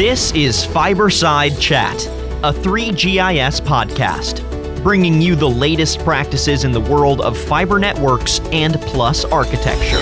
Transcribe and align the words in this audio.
This 0.00 0.32
is 0.32 0.66
Fiberside 0.66 1.60
Chat, 1.60 2.06
a 2.42 2.54
3GIS 2.54 3.60
podcast, 3.60 4.42
bringing 4.82 5.20
you 5.20 5.36
the 5.36 5.50
latest 5.50 5.98
practices 5.98 6.64
in 6.64 6.72
the 6.72 6.80
world 6.80 7.20
of 7.20 7.36
fiber 7.36 7.78
networks 7.78 8.40
and 8.50 8.80
plus 8.80 9.26
architecture. 9.26 10.00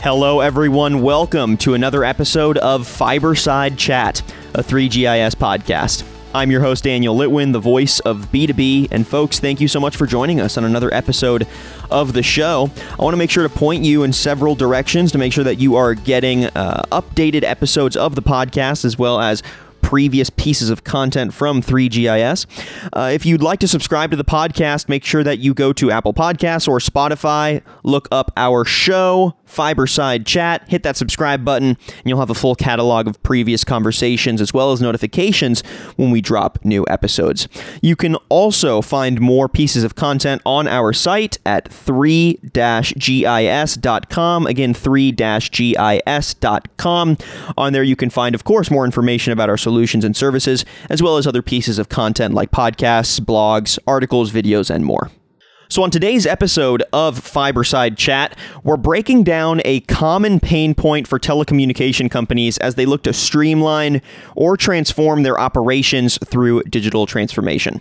Hello, 0.00 0.40
everyone. 0.40 1.02
Welcome 1.02 1.56
to 1.58 1.74
another 1.74 2.02
episode 2.02 2.58
of 2.58 2.82
Fiberside 2.82 3.78
Chat, 3.78 4.22
a 4.54 4.62
3GIS 4.64 5.36
podcast. 5.36 6.11
I'm 6.34 6.50
your 6.50 6.62
host, 6.62 6.84
Daniel 6.84 7.14
Litwin, 7.14 7.52
the 7.52 7.60
voice 7.60 8.00
of 8.00 8.32
B2B. 8.32 8.88
And 8.90 9.06
folks, 9.06 9.38
thank 9.38 9.60
you 9.60 9.68
so 9.68 9.78
much 9.78 9.96
for 9.96 10.06
joining 10.06 10.40
us 10.40 10.56
on 10.56 10.64
another 10.64 10.92
episode 10.94 11.46
of 11.90 12.14
the 12.14 12.22
show. 12.22 12.70
I 12.98 13.02
want 13.02 13.12
to 13.12 13.18
make 13.18 13.30
sure 13.30 13.46
to 13.46 13.54
point 13.54 13.84
you 13.84 14.02
in 14.02 14.14
several 14.14 14.54
directions 14.54 15.12
to 15.12 15.18
make 15.18 15.34
sure 15.34 15.44
that 15.44 15.56
you 15.56 15.76
are 15.76 15.92
getting 15.94 16.46
uh, 16.46 16.84
updated 16.90 17.42
episodes 17.42 17.98
of 17.98 18.14
the 18.14 18.22
podcast 18.22 18.86
as 18.86 18.98
well 18.98 19.20
as 19.20 19.42
previous 19.82 20.30
pieces 20.30 20.70
of 20.70 20.84
content 20.84 21.34
from 21.34 21.60
3GIS. 21.60 22.46
Uh, 22.92 23.10
if 23.12 23.26
you'd 23.26 23.42
like 23.42 23.58
to 23.60 23.68
subscribe 23.68 24.10
to 24.10 24.16
the 24.16 24.24
podcast, 24.24 24.88
make 24.88 25.04
sure 25.04 25.22
that 25.22 25.38
you 25.38 25.52
go 25.52 25.72
to 25.74 25.90
Apple 25.90 26.14
Podcasts 26.14 26.66
or 26.66 26.78
Spotify, 26.78 27.60
look 27.82 28.08
up 28.10 28.32
our 28.36 28.64
show, 28.64 29.34
Fiberside 29.46 30.24
Chat, 30.24 30.66
hit 30.68 30.82
that 30.82 30.96
subscribe 30.96 31.44
button, 31.44 31.76
and 31.88 32.02
you'll 32.06 32.20
have 32.20 32.30
a 32.30 32.34
full 32.34 32.54
catalog 32.54 33.06
of 33.06 33.22
previous 33.22 33.64
conversations 33.64 34.40
as 34.40 34.54
well 34.54 34.72
as 34.72 34.80
notifications 34.80 35.60
when 35.96 36.10
we 36.10 36.22
drop 36.22 36.58
new 36.64 36.86
episodes. 36.88 37.48
You 37.82 37.96
can 37.96 38.14
also 38.30 38.80
find 38.80 39.20
more 39.20 39.46
pieces 39.48 39.84
of 39.84 39.94
content 39.94 40.40
on 40.46 40.66
our 40.66 40.94
site 40.94 41.38
at 41.44 41.70
3-gis.com. 41.70 44.46
Again, 44.46 44.74
3-gis.com. 44.74 47.16
On 47.58 47.72
there, 47.72 47.82
you 47.82 47.96
can 47.96 48.10
find, 48.10 48.34
of 48.34 48.44
course, 48.44 48.70
more 48.70 48.84
information 48.84 49.32
about 49.32 49.50
our 49.50 49.56
solutions 49.72 50.04
and 50.04 50.14
services, 50.14 50.66
as 50.90 51.02
well 51.02 51.16
as 51.16 51.26
other 51.26 51.40
pieces 51.40 51.78
of 51.78 51.88
content 51.88 52.34
like 52.34 52.50
podcasts, 52.50 53.18
blogs, 53.18 53.78
articles, 53.86 54.30
videos, 54.30 54.68
and 54.68 54.84
more. 54.84 55.10
So, 55.70 55.82
on 55.82 55.90
today's 55.90 56.26
episode 56.26 56.82
of 56.92 57.18
Fiberside 57.18 57.96
Chat, 57.96 58.36
we're 58.62 58.76
breaking 58.76 59.24
down 59.24 59.62
a 59.64 59.80
common 59.80 60.38
pain 60.38 60.74
point 60.74 61.08
for 61.08 61.18
telecommunication 61.18 62.10
companies 62.10 62.58
as 62.58 62.74
they 62.74 62.84
look 62.84 63.02
to 63.04 63.14
streamline 63.14 64.02
or 64.36 64.58
transform 64.58 65.22
their 65.22 65.40
operations 65.40 66.18
through 66.26 66.64
digital 66.64 67.06
transformation. 67.06 67.80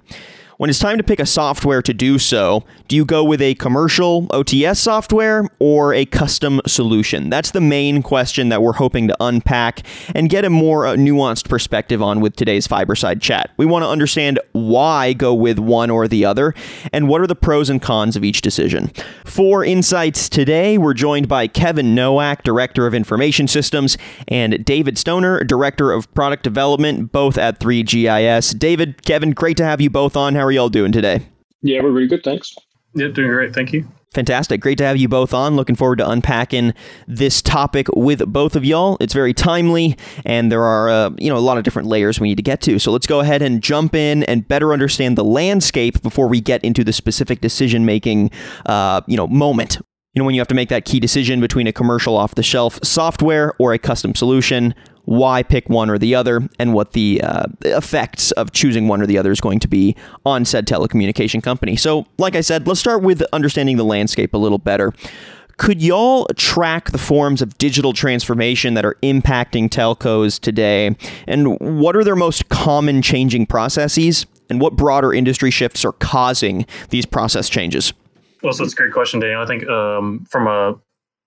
When 0.61 0.69
it's 0.69 0.77
time 0.77 0.99
to 0.99 1.03
pick 1.03 1.19
a 1.19 1.25
software 1.25 1.81
to 1.81 1.91
do 1.91 2.19
so, 2.19 2.63
do 2.87 2.95
you 2.95 3.03
go 3.03 3.23
with 3.23 3.41
a 3.41 3.55
commercial 3.55 4.27
OTS 4.27 4.77
software 4.77 5.49
or 5.57 5.91
a 5.91 6.05
custom 6.05 6.61
solution? 6.67 7.31
That's 7.31 7.49
the 7.49 7.59
main 7.59 8.03
question 8.03 8.49
that 8.49 8.61
we're 8.61 8.73
hoping 8.73 9.07
to 9.07 9.17
unpack 9.19 9.81
and 10.13 10.29
get 10.29 10.45
a 10.45 10.51
more 10.51 10.85
uh, 10.85 10.93
nuanced 10.93 11.49
perspective 11.49 11.99
on 11.99 12.21
with 12.21 12.35
today's 12.35 12.67
Fiberside 12.67 13.21
chat. 13.21 13.49
We 13.57 13.65
want 13.65 13.81
to 13.85 13.89
understand 13.89 14.39
why 14.51 15.13
go 15.13 15.33
with 15.33 15.57
one 15.57 15.89
or 15.89 16.07
the 16.07 16.25
other 16.25 16.53
and 16.93 17.07
what 17.07 17.21
are 17.21 17.27
the 17.27 17.35
pros 17.35 17.67
and 17.67 17.81
cons 17.81 18.15
of 18.15 18.23
each 18.23 18.41
decision. 18.41 18.91
For 19.25 19.65
insights 19.65 20.29
today, 20.29 20.77
we're 20.77 20.93
joined 20.93 21.27
by 21.27 21.47
Kevin 21.47 21.95
Nowak, 21.95 22.43
Director 22.43 22.85
of 22.85 22.93
Information 22.93 23.47
Systems, 23.47 23.97
and 24.27 24.63
David 24.63 24.99
Stoner, 24.99 25.43
Director 25.43 25.91
of 25.91 26.13
Product 26.13 26.43
Development, 26.43 27.11
both 27.11 27.39
at 27.39 27.59
3GIS. 27.59 28.59
David, 28.59 29.03
Kevin, 29.05 29.31
great 29.31 29.57
to 29.57 29.65
have 29.65 29.81
you 29.81 29.89
both 29.89 30.15
on. 30.15 30.35
How 30.35 30.50
are 30.50 30.50
y'all 30.51 30.69
doing 30.69 30.91
today? 30.91 31.25
Yeah, 31.61 31.81
we're 31.81 31.91
really 31.91 32.07
good. 32.07 32.23
Thanks. 32.23 32.55
Yeah, 32.93 33.07
doing 33.07 33.29
great. 33.29 33.53
Thank 33.53 33.73
you. 33.73 33.87
Fantastic. 34.13 34.59
Great 34.59 34.77
to 34.79 34.83
have 34.83 34.97
you 34.97 35.07
both 35.07 35.33
on. 35.33 35.55
Looking 35.55 35.75
forward 35.75 35.99
to 35.99 36.09
unpacking 36.09 36.73
this 37.07 37.41
topic 37.41 37.87
with 37.95 38.25
both 38.27 38.57
of 38.57 38.65
y'all. 38.65 38.97
It's 38.99 39.13
very 39.13 39.33
timely, 39.33 39.95
and 40.25 40.51
there 40.51 40.63
are 40.63 40.89
uh, 40.89 41.11
you 41.17 41.29
know 41.29 41.37
a 41.37 41.39
lot 41.39 41.57
of 41.57 41.63
different 41.63 41.87
layers 41.87 42.19
we 42.19 42.27
need 42.27 42.35
to 42.35 42.43
get 42.43 42.59
to. 42.61 42.77
So 42.77 42.91
let's 42.91 43.07
go 43.07 43.21
ahead 43.21 43.41
and 43.41 43.63
jump 43.63 43.95
in 43.95 44.23
and 44.23 44.45
better 44.45 44.73
understand 44.73 45.17
the 45.17 45.23
landscape 45.23 46.01
before 46.01 46.27
we 46.27 46.41
get 46.41 46.61
into 46.61 46.83
the 46.83 46.91
specific 46.91 47.39
decision 47.39 47.85
making 47.85 48.31
uh, 48.65 48.99
you 49.07 49.15
know 49.15 49.27
moment. 49.27 49.77
You 50.13 50.19
know 50.19 50.25
when 50.25 50.35
you 50.35 50.41
have 50.41 50.49
to 50.49 50.55
make 50.55 50.67
that 50.67 50.83
key 50.83 50.99
decision 50.99 51.39
between 51.39 51.67
a 51.67 51.71
commercial 51.71 52.17
off 52.17 52.35
the 52.35 52.43
shelf 52.43 52.79
software 52.83 53.53
or 53.59 53.71
a 53.71 53.79
custom 53.79 54.13
solution 54.13 54.75
why 55.05 55.43
pick 55.43 55.69
one 55.69 55.89
or 55.89 55.97
the 55.97 56.15
other, 56.15 56.47
and 56.59 56.73
what 56.73 56.93
the 56.93 57.21
uh, 57.21 57.45
effects 57.61 58.31
of 58.31 58.51
choosing 58.51 58.87
one 58.87 59.01
or 59.01 59.05
the 59.05 59.17
other 59.17 59.31
is 59.31 59.41
going 59.41 59.59
to 59.59 59.67
be 59.67 59.95
on 60.25 60.45
said 60.45 60.67
telecommunication 60.67 61.41
company. 61.41 61.75
So, 61.75 62.05
like 62.17 62.35
I 62.35 62.41
said, 62.41 62.67
let's 62.67 62.79
start 62.79 63.01
with 63.03 63.23
understanding 63.33 63.77
the 63.77 63.85
landscape 63.85 64.33
a 64.33 64.37
little 64.37 64.57
better. 64.57 64.93
Could 65.57 65.81
y'all 65.81 66.25
track 66.37 66.89
the 66.89 66.97
forms 66.97 67.41
of 67.41 67.57
digital 67.57 67.93
transformation 67.93 68.73
that 68.73 68.83
are 68.83 68.95
impacting 69.03 69.69
telcos 69.69 70.39
today? 70.39 70.95
And 71.27 71.59
what 71.59 71.95
are 71.95 72.03
their 72.03 72.15
most 72.15 72.49
common 72.49 73.01
changing 73.01 73.45
processes? 73.45 74.25
And 74.49 74.59
what 74.59 74.75
broader 74.75 75.13
industry 75.13 75.51
shifts 75.51 75.85
are 75.85 75.91
causing 75.91 76.65
these 76.89 77.05
process 77.05 77.47
changes? 77.47 77.93
Well, 78.41 78.53
so 78.53 78.63
it's 78.63 78.73
a 78.73 78.75
great 78.75 78.91
question, 78.91 79.19
Daniel. 79.19 79.41
I 79.41 79.45
think 79.45 79.67
um, 79.69 80.25
from 80.29 80.47
a 80.47 80.79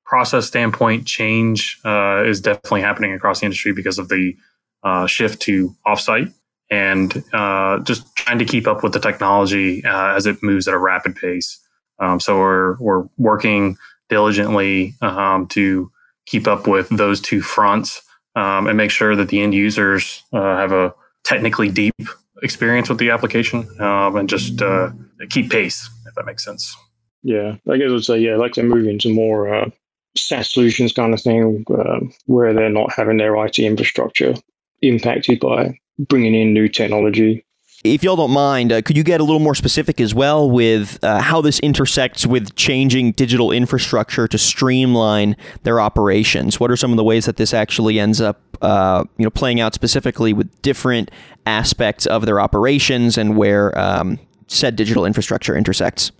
process 0.04 0.46
standpoint, 0.46 1.06
change 1.06 1.78
uh, 1.84 2.22
is 2.24 2.40
definitely 2.40 2.82
happening 2.82 3.12
across 3.12 3.40
the 3.40 3.46
industry 3.46 3.72
because 3.72 3.98
of 3.98 4.08
the 4.08 4.36
uh, 4.82 5.06
shift 5.06 5.40
to 5.42 5.74
offsite 5.86 6.32
and 6.70 7.24
uh, 7.32 7.78
just 7.80 8.14
trying 8.16 8.38
to 8.38 8.44
keep 8.44 8.66
up 8.66 8.82
with 8.82 8.92
the 8.92 9.00
technology 9.00 9.84
uh, 9.84 10.14
as 10.14 10.26
it 10.26 10.42
moves 10.42 10.68
at 10.68 10.74
a 10.74 10.78
rapid 10.78 11.16
pace. 11.16 11.60
Um, 11.98 12.20
so 12.20 12.38
we're 12.38 12.76
we're 12.78 13.04
working 13.18 13.76
diligently 14.08 14.94
um, 15.00 15.46
to 15.48 15.90
keep 16.26 16.46
up 16.46 16.66
with 16.66 16.88
those 16.88 17.20
two 17.20 17.40
fronts 17.40 18.02
um, 18.34 18.66
and 18.66 18.76
make 18.76 18.90
sure 18.90 19.14
that 19.16 19.28
the 19.28 19.40
end 19.40 19.54
users 19.54 20.22
uh, 20.32 20.56
have 20.56 20.72
a 20.72 20.92
technically 21.22 21.70
deep 21.70 21.94
experience 22.42 22.88
with 22.88 22.98
the 22.98 23.10
application 23.10 23.68
um, 23.80 24.16
and 24.16 24.28
just 24.28 24.60
uh, 24.60 24.90
keep 25.30 25.50
pace, 25.50 25.88
if 26.06 26.14
that 26.14 26.26
makes 26.26 26.44
sense. 26.44 26.76
Yeah, 27.22 27.56
I 27.70 27.76
guess 27.78 27.90
I'd 27.90 28.04
say 28.04 28.18
yeah, 28.18 28.34
I'd 28.34 28.40
like 28.40 28.52
to 28.54 28.62
move 28.62 28.86
into 28.86 29.12
more 29.12 29.70
SaaS 30.16 30.52
solutions 30.52 30.92
kind 30.92 31.14
of 31.14 31.20
thing, 31.20 31.64
uh, 31.70 32.00
where 32.26 32.52
they're 32.52 32.70
not 32.70 32.92
having 32.92 33.16
their 33.16 33.36
IT 33.44 33.58
infrastructure 33.58 34.34
impacted 34.82 35.40
by 35.40 35.78
bringing 35.98 36.34
in 36.34 36.52
new 36.52 36.68
technology. 36.68 37.44
If 37.84 38.02
y'all 38.02 38.16
don't 38.16 38.30
mind, 38.30 38.72
uh, 38.72 38.80
could 38.80 38.96
you 38.96 39.04
get 39.04 39.20
a 39.20 39.24
little 39.24 39.40
more 39.40 39.54
specific 39.54 40.00
as 40.00 40.14
well 40.14 40.50
with 40.50 40.98
uh, 41.04 41.20
how 41.20 41.42
this 41.42 41.60
intersects 41.60 42.24
with 42.24 42.54
changing 42.56 43.12
digital 43.12 43.52
infrastructure 43.52 44.26
to 44.26 44.38
streamline 44.38 45.36
their 45.64 45.80
operations? 45.80 46.58
What 46.58 46.70
are 46.70 46.76
some 46.76 46.92
of 46.92 46.96
the 46.96 47.04
ways 47.04 47.26
that 47.26 47.36
this 47.36 47.52
actually 47.52 48.00
ends 48.00 48.22
up, 48.22 48.40
uh, 48.62 49.04
you 49.18 49.24
know, 49.24 49.30
playing 49.30 49.60
out 49.60 49.74
specifically 49.74 50.32
with 50.32 50.62
different 50.62 51.10
aspects 51.44 52.06
of 52.06 52.24
their 52.24 52.40
operations 52.40 53.18
and 53.18 53.36
where 53.36 53.76
um, 53.78 54.18
said 54.46 54.76
digital 54.76 55.04
infrastructure 55.04 55.54
intersects? 55.54 56.10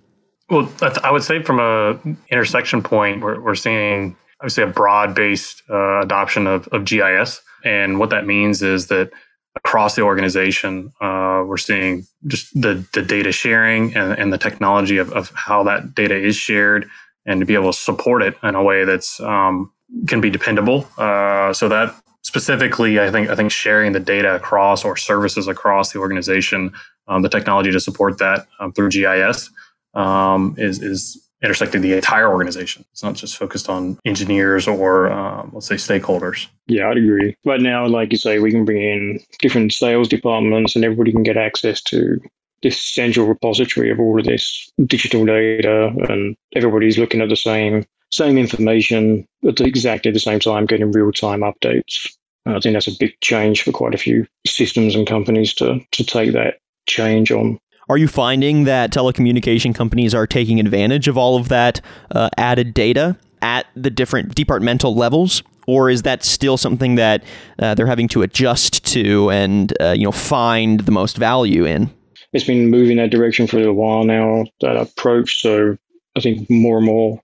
Well, 0.51 0.71
I 1.03 1.11
would 1.11 1.23
say 1.23 1.43
from 1.43 1.59
a 1.59 1.99
intersection 2.31 2.83
point, 2.83 3.23
we're, 3.23 3.41
we're 3.41 3.55
seeing 3.55 4.17
obviously 4.41 4.65
a 4.65 4.69
broad 4.69 5.15
based 5.15 5.63
uh, 5.71 6.01
adoption 6.01 6.47
of, 6.47 6.69
of 6.69 6.85
GIS. 6.85 7.41
And 7.65 7.99
what 7.99 8.11
that 8.11 8.27
means 8.27 8.63
is 8.63 8.89
that 8.89 9.11
across 9.57 9.95
the 9.95 10.03
organization, 10.03 10.93
uh, 11.01 11.45
we're 11.47 11.57
seeing 11.57 12.07
just 12.27 12.53
the, 12.61 12.87
the 12.93 13.01
data 13.01 13.33
sharing 13.33 13.97
and, 13.97 14.19
and 14.19 14.33
the 14.33 14.39
technology 14.39 14.99
of, 14.99 15.11
of 15.13 15.31
how 15.35 15.63
that 15.63 15.95
data 15.95 16.17
is 16.17 16.37
shared 16.37 16.89
and 17.25 17.41
to 17.41 17.47
be 17.47 17.55
able 17.55 17.73
to 17.73 17.79
support 17.79 18.23
it 18.23 18.37
in 18.43 18.55
a 18.55 18.63
way 18.63 18.85
that's 18.85 19.21
um, 19.21 19.73
can 20.07 20.21
be 20.21 20.29
dependable. 20.29 20.87
Uh, 20.99 21.55
so 21.55 21.71
that 21.71 21.95
specifically, 22.21 23.01
I 23.01 23.11
think 23.11 23.31
I 23.31 23.35
think 23.35 23.51
sharing 23.51 23.93
the 23.93 24.01
data 24.01 24.35
across 24.35 24.85
or 24.85 24.99
services 24.99 25.49
across 25.49 25.93
the 25.93 26.01
organization, 26.01 26.75
um, 27.09 27.23
the 27.23 27.31
technology 27.31 27.71
to 27.71 27.81
support 27.81 28.19
that 28.19 28.47
um, 28.61 28.73
through 28.73 28.91
GIS 28.91 29.49
um, 29.95 30.55
is 30.59 30.83
is 30.83 31.21
intersecting 31.43 31.83
the 31.83 31.93
entire 31.93 32.29
organization. 32.29 32.85
It's 32.93 33.03
not 33.03 33.15
just 33.15 33.37
focused 33.37 33.69
on 33.69 33.99
engineers 34.07 34.67
or 34.67 35.13
um, 35.13 35.51
let's 35.53 35.67
say 35.67 35.75
stakeholders. 35.75 36.47
Yeah, 36.67 36.89
I'd 36.89 36.97
agree. 36.97 37.37
But 37.45 37.61
now, 37.61 37.87
like 37.87 38.13
you 38.13 38.19
say, 38.19 38.39
we 38.39 38.51
can 38.51 38.65
bring 38.65 38.83
in 38.83 39.21
different 39.41 39.73
sales 39.73 40.09
departments, 40.09 40.75
and 40.75 40.85
everybody 40.85 41.13
can 41.13 41.23
get 41.23 41.37
access 41.37 41.83
to 41.83 42.19
this 42.63 42.81
central 42.81 43.27
repository 43.27 43.91
of 43.91 44.01
all 44.01 44.19
of 44.19 44.25
this 44.25 44.71
digital 44.87 45.27
data, 45.27 45.93
and 46.09 46.35
everybody's 46.57 46.99
looking 46.99 47.21
at 47.21 47.29
the 47.29 47.37
same 47.37 47.85
same 48.11 48.39
information 48.39 49.27
at 49.47 49.61
exactly 49.61 50.13
the 50.13 50.21
same 50.21 50.39
time, 50.39 50.67
getting 50.67 50.93
real 50.93 51.13
time 51.13 51.41
updates. 51.41 52.09
I 52.47 52.61
think 52.61 52.75
that's 52.75 52.87
a 52.87 52.99
big 52.99 53.13
change 53.21 53.63
for 53.63 53.73
quite 53.73 53.95
a 53.95 53.99
few 53.99 54.27
systems 54.47 54.95
and 54.95 55.07
companies 55.07 55.53
to 55.55 55.81
to 55.93 56.05
take 56.05 56.33
that 56.33 56.59
change 56.87 57.31
on. 57.31 57.59
Are 57.89 57.99
you 57.99 58.09
finding 58.09 58.65
that 58.65 58.93
telecommunication 58.93 59.75
companies 59.75 60.15
are 60.15 60.27
taking 60.27 60.59
advantage 60.59 61.07
of 61.09 61.19
all 61.19 61.37
of 61.37 61.49
that 61.49 61.81
uh, 62.11 62.31
added 62.39 62.73
data 62.73 63.17
at 63.43 63.67
the 63.77 63.91
different 63.91 64.35
departmental 64.35 64.95
levels? 64.95 65.43
Or 65.67 65.91
is 65.91 66.03
that 66.03 66.25
still 66.25 66.57
something 66.57 66.95
that 66.97 67.25
uh, 67.59 67.75
they're 67.75 67.87
having 67.87 68.09
to 68.09 68.23
adjust 68.23 68.85
to 68.87 69.31
and 69.31 69.73
uh, 69.81 69.95
you 69.97 70.05
know 70.05 70.13
find 70.13 70.81
the 70.81 70.93
most 70.93 71.17
value 71.17 71.65
in? 71.65 71.91
It's 72.33 72.45
been 72.45 72.71
moving 72.71 72.97
that 72.97 73.11
direction 73.11 73.47
for 73.47 73.63
a 73.63 73.73
while 73.73 74.05
now. 74.05 74.45
That 74.61 74.77
approach. 74.77 75.41
So 75.41 75.77
I 76.17 76.21
think 76.21 76.49
more 76.51 76.79
and 76.79 76.87
more 76.87 77.21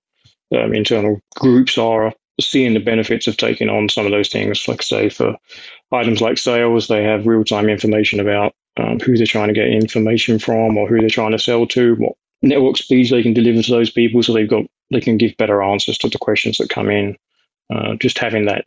um, 0.55 0.73
internal 0.73 1.19
groups 1.35 1.77
are 1.77 2.13
seeing 2.39 2.73
the 2.73 2.79
benefits 2.79 3.27
of 3.27 3.37
taking 3.37 3.69
on 3.69 3.89
some 3.89 4.05
of 4.05 4.11
those 4.11 4.29
things. 4.29 4.67
Like 4.67 4.81
say 4.81 5.09
for 5.09 5.37
items 5.91 6.21
like 6.21 6.37
sales, 6.37 6.87
they 6.87 7.03
have 7.03 7.27
real 7.27 7.43
time 7.43 7.69
information 7.69 8.19
about 8.19 8.53
um, 8.77 8.99
who 8.99 9.17
they're 9.17 9.25
trying 9.25 9.49
to 9.49 9.53
get 9.53 9.67
information 9.67 10.39
from 10.39 10.77
or 10.77 10.87
who 10.87 10.99
they're 10.99 11.09
trying 11.09 11.31
to 11.31 11.39
sell 11.39 11.65
to, 11.67 11.95
what 11.95 12.13
network 12.41 12.77
speeds 12.77 13.09
they 13.09 13.23
can 13.23 13.33
deliver 13.33 13.61
to 13.61 13.71
those 13.71 13.91
people, 13.91 14.23
so 14.23 14.33
they've 14.33 14.49
got 14.49 14.63
they 14.91 15.01
can 15.01 15.17
give 15.17 15.37
better 15.37 15.61
answers 15.61 15.97
to 15.99 16.09
the 16.09 16.17
questions 16.17 16.57
that 16.57 16.69
come 16.69 16.89
in. 16.89 17.17
Uh, 17.73 17.95
just 17.95 18.17
having 18.17 18.45
that 18.45 18.65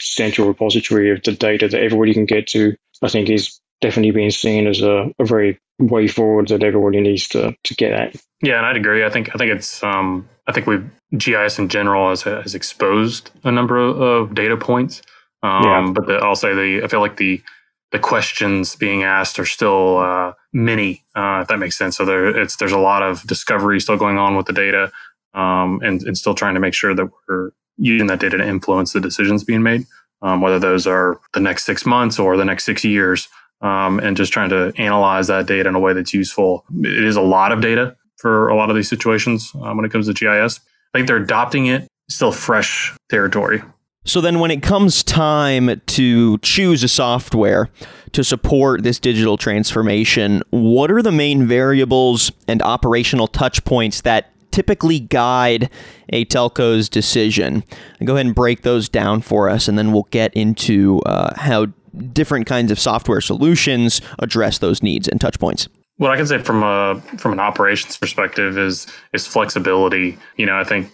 central 0.00 0.48
repository 0.48 1.10
of 1.10 1.22
the 1.22 1.32
data 1.32 1.68
that 1.68 1.80
everybody 1.80 2.12
can 2.12 2.24
get 2.24 2.46
to, 2.48 2.74
I 3.02 3.08
think, 3.08 3.30
is 3.30 3.60
definitely 3.80 4.10
being 4.10 4.30
seen 4.30 4.66
as 4.66 4.82
a, 4.82 5.12
a 5.18 5.24
very 5.24 5.58
way 5.78 6.08
forward 6.08 6.48
that 6.48 6.62
everybody 6.62 7.00
needs 7.00 7.28
to 7.28 7.54
to 7.64 7.74
get 7.74 7.92
at. 7.92 8.16
Yeah, 8.42 8.58
and 8.58 8.66
I'd 8.66 8.76
agree. 8.76 9.04
I 9.04 9.10
think 9.10 9.30
I 9.34 9.38
think 9.38 9.52
it's 9.52 9.82
um, 9.82 10.28
I 10.46 10.52
think 10.52 10.66
we 10.66 10.78
GIS 11.16 11.58
in 11.58 11.68
general 11.68 12.08
has 12.10 12.22
has 12.22 12.54
exposed 12.54 13.30
a 13.44 13.52
number 13.52 13.76
of, 13.76 14.00
of 14.00 14.34
data 14.34 14.56
points. 14.56 15.02
Um, 15.42 15.64
yeah. 15.64 15.90
But 15.92 16.06
the, 16.06 16.14
I'll 16.16 16.36
say 16.36 16.54
the 16.54 16.84
I 16.84 16.88
feel 16.88 17.00
like 17.00 17.16
the 17.16 17.42
the 17.92 17.98
questions 17.98 18.76
being 18.76 19.02
asked 19.02 19.38
are 19.38 19.46
still 19.46 19.98
uh, 19.98 20.32
many, 20.52 21.04
uh, 21.16 21.40
if 21.42 21.48
that 21.48 21.58
makes 21.58 21.76
sense. 21.76 21.96
So 21.96 22.04
there, 22.04 22.40
it's 22.40 22.56
there's 22.56 22.72
a 22.72 22.78
lot 22.78 23.02
of 23.02 23.26
discovery 23.26 23.80
still 23.80 23.96
going 23.96 24.18
on 24.18 24.36
with 24.36 24.46
the 24.46 24.52
data, 24.52 24.92
um, 25.34 25.80
and 25.82 26.02
and 26.02 26.16
still 26.16 26.34
trying 26.34 26.54
to 26.54 26.60
make 26.60 26.74
sure 26.74 26.94
that 26.94 27.10
we're 27.28 27.50
using 27.78 28.06
that 28.08 28.20
data 28.20 28.36
to 28.36 28.46
influence 28.46 28.92
the 28.92 29.00
decisions 29.00 29.42
being 29.42 29.62
made, 29.62 29.86
um, 30.22 30.40
whether 30.40 30.58
those 30.58 30.86
are 30.86 31.20
the 31.32 31.40
next 31.40 31.64
six 31.64 31.84
months 31.86 32.18
or 32.18 32.36
the 32.36 32.44
next 32.44 32.64
six 32.64 32.84
years, 32.84 33.28
um, 33.62 33.98
and 34.00 34.16
just 34.16 34.32
trying 34.32 34.50
to 34.50 34.72
analyze 34.76 35.26
that 35.26 35.46
data 35.46 35.68
in 35.68 35.74
a 35.74 35.80
way 35.80 35.92
that's 35.92 36.14
useful. 36.14 36.64
It 36.82 37.04
is 37.04 37.16
a 37.16 37.22
lot 37.22 37.52
of 37.52 37.60
data 37.60 37.96
for 38.16 38.48
a 38.48 38.54
lot 38.54 38.70
of 38.70 38.76
these 38.76 38.88
situations 38.88 39.50
um, 39.62 39.76
when 39.76 39.86
it 39.86 39.90
comes 39.90 40.06
to 40.06 40.12
GIS. 40.12 40.60
I 40.94 40.98
think 40.98 41.06
they're 41.06 41.16
adopting 41.16 41.66
it 41.66 41.88
still 42.08 42.32
fresh 42.32 42.94
territory. 43.08 43.62
So 44.04 44.20
then, 44.22 44.40
when 44.40 44.50
it 44.50 44.62
comes 44.62 45.02
time 45.02 45.80
to 45.86 46.38
choose 46.38 46.82
a 46.82 46.88
software 46.88 47.68
to 48.12 48.24
support 48.24 48.82
this 48.82 48.98
digital 48.98 49.36
transformation, 49.36 50.42
what 50.50 50.90
are 50.90 51.02
the 51.02 51.12
main 51.12 51.46
variables 51.46 52.32
and 52.48 52.62
operational 52.62 53.28
touch 53.28 53.62
points 53.64 54.00
that 54.00 54.32
typically 54.52 55.00
guide 55.00 55.68
a 56.08 56.24
telco's 56.24 56.88
decision? 56.88 57.62
Go 58.02 58.14
ahead 58.14 58.24
and 58.24 58.34
break 58.34 58.62
those 58.62 58.88
down 58.88 59.20
for 59.20 59.50
us, 59.50 59.68
and 59.68 59.76
then 59.76 59.92
we'll 59.92 60.08
get 60.10 60.32
into 60.32 61.00
uh, 61.00 61.34
how 61.36 61.66
different 62.12 62.46
kinds 62.46 62.72
of 62.72 62.78
software 62.78 63.20
solutions 63.20 64.00
address 64.18 64.58
those 64.58 64.82
needs 64.82 65.08
and 65.08 65.20
touch 65.20 65.38
points. 65.38 65.68
What 65.98 66.10
I 66.10 66.16
can 66.16 66.26
say 66.26 66.38
from 66.38 66.62
a 66.62 67.02
from 67.18 67.34
an 67.34 67.40
operations 67.40 67.98
perspective 67.98 68.56
is 68.56 68.86
is 69.12 69.26
flexibility. 69.26 70.16
You 70.38 70.46
know, 70.46 70.56
I 70.56 70.64
think 70.64 70.90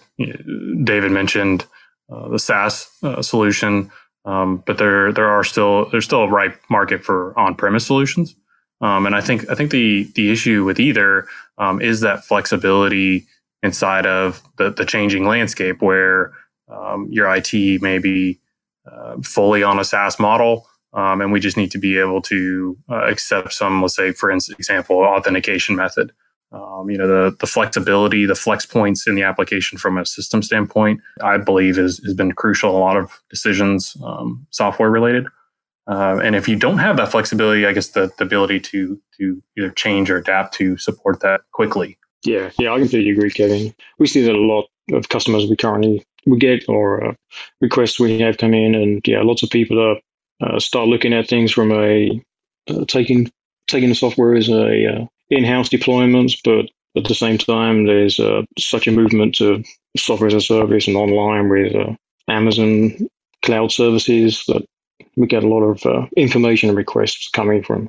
David 0.82 1.12
mentioned 1.12 1.64
uh, 2.10 2.28
the 2.28 2.38
SaaS 2.38 2.88
uh, 3.02 3.22
solution, 3.22 3.90
um, 4.24 4.62
but 4.66 4.78
there 4.78 5.12
there 5.12 5.28
are 5.28 5.44
still 5.44 5.88
there's 5.90 6.04
still 6.04 6.22
a 6.22 6.28
ripe 6.28 6.60
market 6.68 7.04
for 7.04 7.38
on 7.38 7.54
premise 7.54 7.86
solutions. 7.86 8.34
Um, 8.80 9.06
and 9.06 9.14
I 9.14 9.20
think 9.20 9.48
I 9.50 9.54
think 9.54 9.70
the 9.70 10.04
the 10.14 10.30
issue 10.30 10.64
with 10.64 10.78
either 10.78 11.26
um, 11.58 11.80
is 11.80 12.00
that 12.00 12.24
flexibility 12.24 13.26
inside 13.62 14.06
of 14.06 14.42
the 14.58 14.70
the 14.70 14.84
changing 14.84 15.26
landscape 15.26 15.80
where 15.80 16.32
um, 16.68 17.08
your 17.10 17.32
IT 17.34 17.82
may 17.82 17.98
be 17.98 18.40
uh, 18.90 19.16
fully 19.22 19.62
on 19.62 19.78
a 19.78 19.84
SaaS 19.84 20.18
model, 20.18 20.66
um, 20.92 21.20
and 21.20 21.32
we 21.32 21.40
just 21.40 21.56
need 21.56 21.70
to 21.72 21.78
be 21.78 21.98
able 21.98 22.22
to 22.22 22.76
uh, 22.90 23.06
accept 23.06 23.52
some, 23.52 23.82
let's 23.82 23.96
say, 23.96 24.12
for 24.12 24.30
instance 24.30 24.58
example, 24.58 24.98
authentication 24.98 25.76
method. 25.76 26.12
Um, 26.52 26.88
you 26.88 26.96
know, 26.96 27.08
the 27.08 27.36
the 27.40 27.46
flexibility, 27.46 28.24
the 28.24 28.34
flex 28.34 28.64
points 28.64 29.06
in 29.06 29.14
the 29.14 29.22
application 29.22 29.78
from 29.78 29.98
a 29.98 30.06
system 30.06 30.42
standpoint, 30.42 31.00
I 31.22 31.38
believe 31.38 31.78
is, 31.78 32.02
has 32.04 32.14
been 32.14 32.32
crucial 32.32 32.70
in 32.70 32.76
a 32.76 32.78
lot 32.78 32.96
of 32.96 33.20
decisions, 33.30 33.96
um, 34.04 34.46
software 34.50 34.90
related. 34.90 35.26
Uh, 35.88 36.20
and 36.22 36.34
if 36.34 36.48
you 36.48 36.56
don't 36.56 36.78
have 36.78 36.96
that 36.96 37.10
flexibility, 37.10 37.64
I 37.66 37.72
guess 37.72 37.88
the, 37.88 38.10
the 38.18 38.24
ability 38.24 38.60
to 38.60 39.00
to 39.18 39.42
either 39.56 39.70
change 39.70 40.10
or 40.10 40.18
adapt 40.18 40.54
to 40.54 40.76
support 40.78 41.20
that 41.20 41.42
quickly. 41.52 41.98
Yeah, 42.24 42.50
yeah, 42.58 42.72
I 42.72 42.78
completely 42.78 43.10
agree, 43.10 43.30
Kevin. 43.30 43.74
We 43.98 44.06
see 44.06 44.24
that 44.24 44.34
a 44.34 44.38
lot 44.38 44.66
of 44.92 45.08
customers 45.08 45.48
we 45.48 45.56
currently 45.56 46.04
we 46.26 46.38
get 46.38 46.64
or 46.68 47.04
uh, 47.04 47.14
requests 47.60 48.00
we 48.00 48.18
have 48.20 48.38
come 48.38 48.54
in, 48.54 48.74
and 48.74 49.06
yeah, 49.06 49.22
lots 49.22 49.42
of 49.42 49.50
people 49.50 49.80
are 49.80 49.96
uh, 50.40 50.58
start 50.58 50.88
looking 50.88 51.12
at 51.12 51.28
things 51.28 51.52
from 51.52 51.72
a 51.72 52.20
uh, 52.68 52.84
taking 52.86 53.30
taking 53.68 53.88
the 53.88 53.94
software 53.94 54.34
as 54.34 54.48
a 54.48 54.86
uh, 54.86 55.06
in-house 55.30 55.68
deployments, 55.68 56.38
but 56.44 56.70
at 56.96 57.08
the 57.08 57.14
same 57.14 57.38
time, 57.38 57.86
there's 57.86 58.18
uh, 58.18 58.42
such 58.58 58.86
a 58.86 58.92
movement 58.92 59.34
to 59.36 59.62
software 59.96 60.28
as 60.28 60.34
a 60.34 60.40
service 60.40 60.86
and 60.86 60.96
online 60.96 61.48
with 61.48 61.74
uh, 61.74 61.94
Amazon 62.28 63.08
cloud 63.42 63.70
services 63.70 64.44
that 64.48 64.64
we 65.16 65.26
get 65.26 65.44
a 65.44 65.48
lot 65.48 65.62
of 65.62 65.84
uh, 65.86 66.06
information 66.16 66.74
requests 66.74 67.28
coming 67.28 67.62
from 67.62 67.88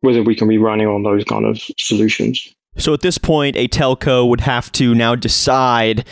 whether 0.00 0.22
we 0.22 0.34
can 0.34 0.48
be 0.48 0.58
running 0.58 0.86
on 0.86 1.02
those 1.02 1.24
kind 1.24 1.44
of 1.44 1.62
solutions. 1.78 2.52
So 2.76 2.92
at 2.92 3.00
this 3.00 3.18
point, 3.18 3.56
a 3.56 3.68
telco 3.68 4.28
would 4.28 4.40
have 4.40 4.72
to 4.72 4.94
now 4.94 5.14
decide 5.14 6.06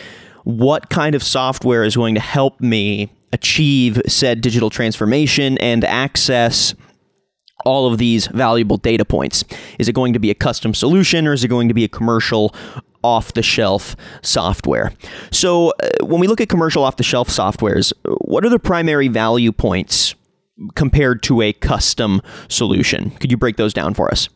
what 0.45 0.91
kind 0.91 1.15
of 1.15 1.23
software 1.23 1.85
is 1.85 1.97
going 1.97 2.15
to 2.15 2.21
help 2.21 2.61
me 2.61 3.11
achieve 3.33 4.01
said 4.07 4.41
digital 4.41 4.71
transformation 4.71 5.59
and 5.59 5.85
access 5.85 6.75
all 7.65 7.91
of 7.91 7.99
these 7.99 8.27
valuable 8.29 8.77
data 8.77 9.05
points? 9.05 9.45
Is 9.79 9.89
it 9.89 9.93
going 9.95 10.13
to 10.13 10.19
be 10.19 10.31
a 10.31 10.35
custom 10.35 10.75
solution 10.75 11.27
or 11.27 11.33
is 11.33 11.45
it 11.45 11.49
going 11.49 11.69
to 11.69 11.75
be 11.75 11.85
a 11.85 11.89
commercial 11.89 12.55
off 13.03 13.33
the 13.33 13.43
shelf 13.43 13.97
software? 14.23 14.93
So, 15.31 15.71
uh, 15.83 16.05
when 16.05 16.21
we 16.21 16.27
look 16.27 16.41
at 16.41 16.49
commercial 16.49 16.85
off 16.85 16.97
the 16.97 17.03
shelf 17.03 17.29
softwares, 17.29 17.93
what 18.21 18.45
are 18.45 18.51
the 18.51 18.59
primary 18.59 19.09
value 19.09 19.53
points 19.53 20.15
compared 20.75 21.23
to 21.25 21.41
a 21.43 21.53
custom 21.53 22.21
solution? 22.49 23.11
Could 23.11 23.31
you 23.31 23.37
break 23.37 23.57
those 23.57 23.73
down 23.73 23.95
for 23.95 24.11
us? 24.11 24.29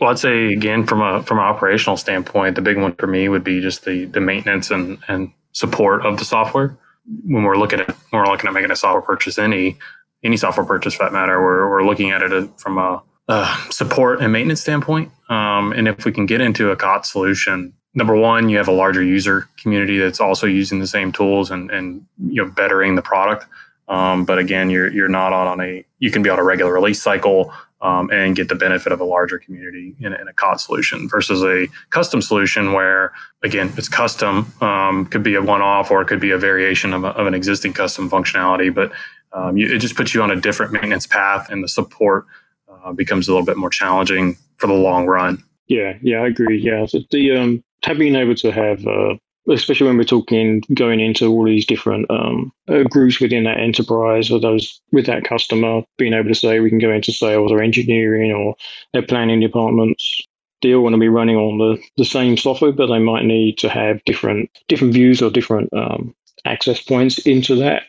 Well, 0.00 0.10
I'd 0.10 0.18
say 0.18 0.48
again 0.52 0.86
from 0.86 1.02
a 1.02 1.22
from 1.22 1.38
an 1.38 1.44
operational 1.44 1.96
standpoint, 1.96 2.56
the 2.56 2.62
big 2.62 2.78
one 2.78 2.94
for 2.94 3.06
me 3.06 3.28
would 3.28 3.44
be 3.44 3.60
just 3.60 3.84
the 3.84 4.06
the 4.06 4.20
maintenance 4.20 4.70
and 4.70 4.98
and 5.08 5.30
support 5.52 6.04
of 6.06 6.18
the 6.18 6.24
software. 6.24 6.76
When 7.24 7.42
we're 7.42 7.58
looking 7.58 7.80
at 7.80 7.88
when 7.88 8.22
we're 8.22 8.30
looking 8.30 8.48
at 8.48 8.54
making 8.54 8.70
a 8.70 8.76
software 8.76 9.02
purchase, 9.02 9.38
any 9.38 9.78
any 10.22 10.36
software 10.36 10.66
purchase 10.66 10.94
for 10.94 11.04
that 11.04 11.12
matter. 11.12 11.40
We're, 11.40 11.68
we're 11.68 11.84
looking 11.84 12.10
at 12.10 12.22
it 12.22 12.50
from 12.60 12.78
a, 12.78 13.02
a 13.28 13.56
support 13.70 14.20
and 14.20 14.32
maintenance 14.32 14.60
standpoint. 14.60 15.10
Um, 15.28 15.72
and 15.72 15.88
if 15.88 16.04
we 16.04 16.12
can 16.12 16.26
get 16.26 16.40
into 16.40 16.70
a 16.70 16.76
COTS 16.76 17.12
solution, 17.12 17.72
number 17.94 18.14
one, 18.14 18.48
you 18.48 18.58
have 18.58 18.68
a 18.68 18.72
larger 18.72 19.02
user 19.02 19.48
community 19.56 19.98
that's 19.98 20.20
also 20.20 20.46
using 20.46 20.78
the 20.78 20.86
same 20.86 21.12
tools 21.12 21.50
and, 21.50 21.70
and 21.70 22.04
you 22.18 22.44
know 22.44 22.50
bettering 22.50 22.94
the 22.94 23.02
product. 23.02 23.46
Um, 23.88 24.24
but 24.24 24.38
again, 24.38 24.70
you're 24.70 24.90
you're 24.92 25.08
not 25.08 25.32
on 25.32 25.60
a 25.60 25.84
you 25.98 26.10
can 26.10 26.22
be 26.22 26.30
on 26.30 26.38
a 26.38 26.44
regular 26.44 26.72
release 26.72 27.02
cycle 27.02 27.52
um, 27.82 28.10
and 28.10 28.36
get 28.36 28.48
the 28.48 28.54
benefit 28.54 28.92
of 28.92 29.00
a 29.00 29.04
larger 29.04 29.38
community 29.38 29.96
in, 30.00 30.12
in, 30.12 30.28
a 30.28 30.32
COTS 30.34 30.66
solution 30.66 31.08
versus 31.08 31.42
a 31.42 31.66
custom 31.88 32.20
solution 32.20 32.72
where 32.72 33.12
again 33.42 33.72
it's 33.76 33.88
custom 33.88 34.52
um, 34.60 35.06
could 35.06 35.22
be 35.22 35.34
a 35.34 35.42
one-off 35.42 35.90
or 35.90 36.02
it 36.02 36.06
could 36.06 36.20
be 36.20 36.30
a 36.30 36.38
variation 36.38 36.92
of, 36.92 37.04
a, 37.04 37.08
of 37.08 37.26
an 37.26 37.34
existing 37.34 37.72
custom 37.72 38.10
functionality, 38.10 38.72
but 38.72 38.92
um, 39.32 39.56
you, 39.56 39.72
it 39.72 39.78
just 39.78 39.96
puts 39.96 40.14
you 40.14 40.22
on 40.22 40.30
a 40.30 40.40
different 40.40 40.72
maintenance 40.72 41.06
path, 41.06 41.48
and 41.50 41.62
the 41.62 41.68
support 41.68 42.26
uh, 42.68 42.92
becomes 42.92 43.28
a 43.28 43.32
little 43.32 43.46
bit 43.46 43.56
more 43.56 43.70
challenging 43.70 44.36
for 44.56 44.66
the 44.66 44.74
long 44.74 45.06
run. 45.06 45.42
Yeah, 45.68 45.94
yeah, 46.02 46.18
I 46.18 46.26
agree. 46.26 46.60
Yeah, 46.60 46.86
so 46.86 47.00
the 47.10 47.36
um, 47.36 47.64
being 47.96 48.16
able 48.16 48.34
to 48.36 48.50
have, 48.50 48.84
uh, 48.86 49.14
especially 49.48 49.86
when 49.86 49.96
we're 49.96 50.04
talking 50.04 50.62
going 50.74 51.00
into 51.00 51.28
all 51.28 51.44
these 51.44 51.64
different 51.64 52.10
um, 52.10 52.52
uh, 52.68 52.82
groups 52.84 53.20
within 53.20 53.44
that 53.44 53.60
enterprise 53.60 54.30
or 54.30 54.40
those 54.40 54.80
with 54.92 55.06
that 55.06 55.24
customer, 55.24 55.82
being 55.96 56.12
able 56.12 56.28
to 56.28 56.34
say 56.34 56.58
we 56.58 56.70
can 56.70 56.80
go 56.80 56.90
into 56.90 57.12
sales 57.12 57.52
or 57.52 57.62
engineering 57.62 58.32
or 58.32 58.56
their 58.92 59.02
planning 59.02 59.40
departments. 59.40 60.20
They 60.62 60.74
all 60.74 60.82
want 60.82 60.94
to 60.94 61.00
be 61.00 61.08
running 61.08 61.36
on 61.36 61.56
the, 61.56 61.82
the 61.96 62.04
same 62.04 62.36
software, 62.36 62.72
but 62.72 62.88
they 62.88 62.98
might 62.98 63.24
need 63.24 63.56
to 63.58 63.68
have 63.70 64.04
different 64.04 64.50
different 64.68 64.92
views 64.92 65.22
or 65.22 65.30
different 65.30 65.72
um, 65.72 66.14
access 66.44 66.82
points 66.82 67.18
into 67.18 67.54
that 67.56 67.84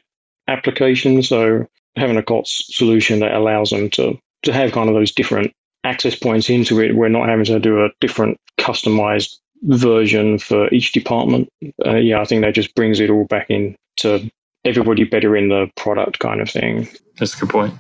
application. 0.52 1.24
So 1.24 1.68
having 1.96 2.18
a 2.18 2.24
COTS 2.24 2.76
solution 2.76 3.20
that 3.20 3.34
allows 3.34 3.72
them 3.72 3.90
to 3.92 4.18
to 4.44 4.54
have 4.54 4.72
kind 4.72 4.90
of 4.90 4.96
those 4.96 5.12
different 5.12 5.54
access 5.84 6.16
points 6.16 6.50
into 6.50 6.80
it, 6.80 6.96
we're 6.96 7.10
not 7.10 7.30
having 7.30 7.46
to 7.46 7.60
do 7.60 7.84
a 7.84 7.90
different 8.00 8.38
customized 8.60 9.36
version 9.64 10.40
for 10.40 10.72
each 10.74 10.92
department. 10.94 11.48
Uh, 11.86 11.96
yeah, 11.96 12.20
I 12.20 12.26
think 12.26 12.42
that 12.42 12.56
just 12.56 12.74
brings 12.76 13.00
it 13.00 13.10
all 13.10 13.26
back 13.26 13.50
in 13.50 13.76
to 13.98 14.30
everybody 14.66 15.04
better 15.04 15.36
in 15.36 15.50
the 15.50 15.70
product 15.76 16.20
kind 16.20 16.42
of 16.42 16.50
thing. 16.50 16.88
That's 17.18 17.36
a 17.36 17.40
good 17.42 17.50
point. 17.50 17.74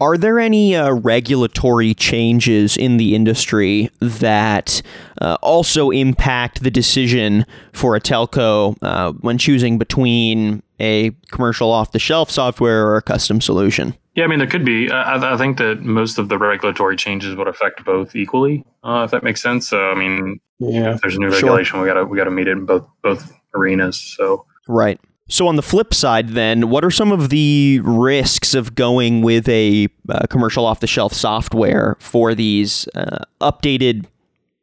Are 0.00 0.16
there 0.16 0.38
any 0.38 0.74
uh, 0.74 0.92
regulatory 0.92 1.92
changes 1.92 2.78
in 2.78 2.96
the 2.96 3.14
industry 3.14 3.90
that 4.00 4.80
uh, 5.20 5.36
also 5.42 5.90
impact 5.90 6.62
the 6.62 6.70
decision 6.70 7.44
for 7.74 7.94
a 7.94 8.00
telco 8.00 8.76
uh, 8.80 9.12
when 9.20 9.36
choosing 9.36 9.76
between 9.76 10.62
a 10.80 11.10
commercial 11.30 11.70
off 11.70 11.92
the 11.92 11.98
shelf 11.98 12.30
software 12.30 12.86
or 12.86 12.96
a 12.96 13.02
custom 13.02 13.42
solution? 13.42 13.94
Yeah, 14.14 14.24
I 14.24 14.26
mean, 14.26 14.38
there 14.38 14.48
could 14.48 14.64
be. 14.64 14.90
I, 14.90 15.34
I 15.34 15.36
think 15.36 15.58
that 15.58 15.82
most 15.82 16.18
of 16.18 16.30
the 16.30 16.38
regulatory 16.38 16.96
changes 16.96 17.36
would 17.36 17.46
affect 17.46 17.84
both 17.84 18.16
equally, 18.16 18.64
uh, 18.82 19.02
if 19.04 19.10
that 19.10 19.22
makes 19.22 19.42
sense. 19.42 19.70
I 19.72 19.94
mean, 19.94 20.40
yeah, 20.58 20.94
if 20.94 21.02
there's 21.02 21.16
a 21.16 21.18
new 21.18 21.28
regulation, 21.28 21.74
sure. 21.76 21.82
we 21.82 21.86
gotta 21.86 22.04
we 22.06 22.16
gotta 22.16 22.30
meet 22.30 22.48
it 22.48 22.52
in 22.52 22.64
both 22.64 22.86
both 23.02 23.32
arenas. 23.54 24.00
So 24.00 24.46
right. 24.66 24.98
So, 25.30 25.46
on 25.46 25.54
the 25.54 25.62
flip 25.62 25.94
side, 25.94 26.30
then, 26.30 26.70
what 26.70 26.84
are 26.84 26.90
some 26.90 27.12
of 27.12 27.28
the 27.30 27.80
risks 27.84 28.52
of 28.52 28.74
going 28.74 29.22
with 29.22 29.48
a 29.48 29.86
uh, 30.08 30.26
commercial 30.26 30.66
off 30.66 30.80
the 30.80 30.88
shelf 30.88 31.12
software 31.12 31.96
for 32.00 32.34
these 32.34 32.88
uh, 32.96 33.24
updated, 33.40 34.06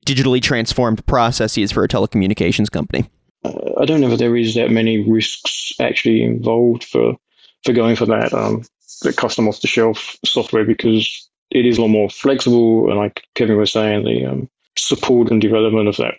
digitally 0.06 0.42
transformed 0.42 1.06
processes 1.06 1.72
for 1.72 1.86
a 1.86 1.88
telecommunications 1.88 2.70
company? 2.70 3.10
Uh, 3.46 3.54
I 3.80 3.86
don't 3.86 4.02
know 4.02 4.12
if 4.12 4.20
there 4.20 4.36
is 4.36 4.56
that 4.56 4.70
many 4.70 5.10
risks 5.10 5.72
actually 5.80 6.22
involved 6.22 6.84
for, 6.84 7.16
for 7.64 7.72
going 7.72 7.96
for 7.96 8.06
that, 8.06 8.34
um, 8.34 8.64
the 9.04 9.14
custom 9.14 9.48
off 9.48 9.62
the 9.62 9.68
shelf 9.68 10.18
software 10.26 10.66
because 10.66 11.30
it 11.50 11.66
is 11.66 11.78
a 11.78 11.82
lot 11.82 11.88
more 11.88 12.10
flexible. 12.10 12.90
And 12.90 12.98
like 12.98 13.24
Kevin 13.36 13.56
was 13.56 13.72
saying, 13.72 14.04
the 14.04 14.26
um, 14.26 14.50
support 14.78 15.32
and 15.32 15.40
development 15.40 15.88
of 15.88 15.96
that 15.96 16.16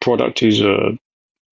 product 0.00 0.42
is 0.42 0.60
uh, 0.60 0.90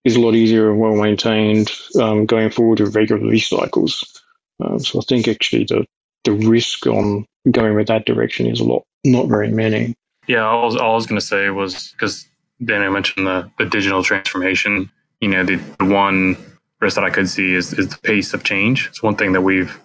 is 0.03 0.15
a 0.15 0.19
lot 0.19 0.35
easier 0.35 0.71
and 0.71 0.79
well 0.79 0.95
maintained 0.95 1.71
um, 1.99 2.25
going 2.25 2.49
forward 2.49 2.79
with 2.79 2.95
regular 2.95 3.21
release 3.21 3.49
cycles. 3.49 4.21
Um, 4.63 4.79
so 4.79 4.99
I 4.99 5.03
think 5.07 5.27
actually 5.27 5.65
the 5.65 5.85
the 6.23 6.33
risk 6.33 6.85
on 6.85 7.25
going 7.49 7.75
with 7.75 7.87
that 7.87 8.05
direction 8.05 8.45
is 8.45 8.59
a 8.59 8.63
lot, 8.63 8.83
not 9.03 9.27
very 9.27 9.49
many. 9.49 9.95
Yeah, 10.27 10.45
all, 10.45 10.77
all 10.79 10.91
I 10.91 10.95
was 10.95 11.07
going 11.07 11.19
to 11.19 11.25
say 11.25 11.49
was 11.49 11.91
because 11.91 12.27
Daniel 12.63 12.91
mentioned 12.91 13.25
the, 13.25 13.49
the 13.57 13.65
digital 13.65 14.03
transformation. 14.03 14.91
You 15.19 15.29
know, 15.29 15.43
the, 15.43 15.55
the 15.79 15.85
one 15.85 16.37
risk 16.79 16.95
that 16.95 17.03
I 17.03 17.09
could 17.09 17.29
see 17.29 17.53
is, 17.53 17.73
is 17.73 17.89
the 17.89 17.97
pace 17.97 18.33
of 18.33 18.43
change. 18.43 18.87
It's 18.87 19.01
one 19.01 19.15
thing 19.15 19.33
that 19.33 19.41
we've 19.41 19.79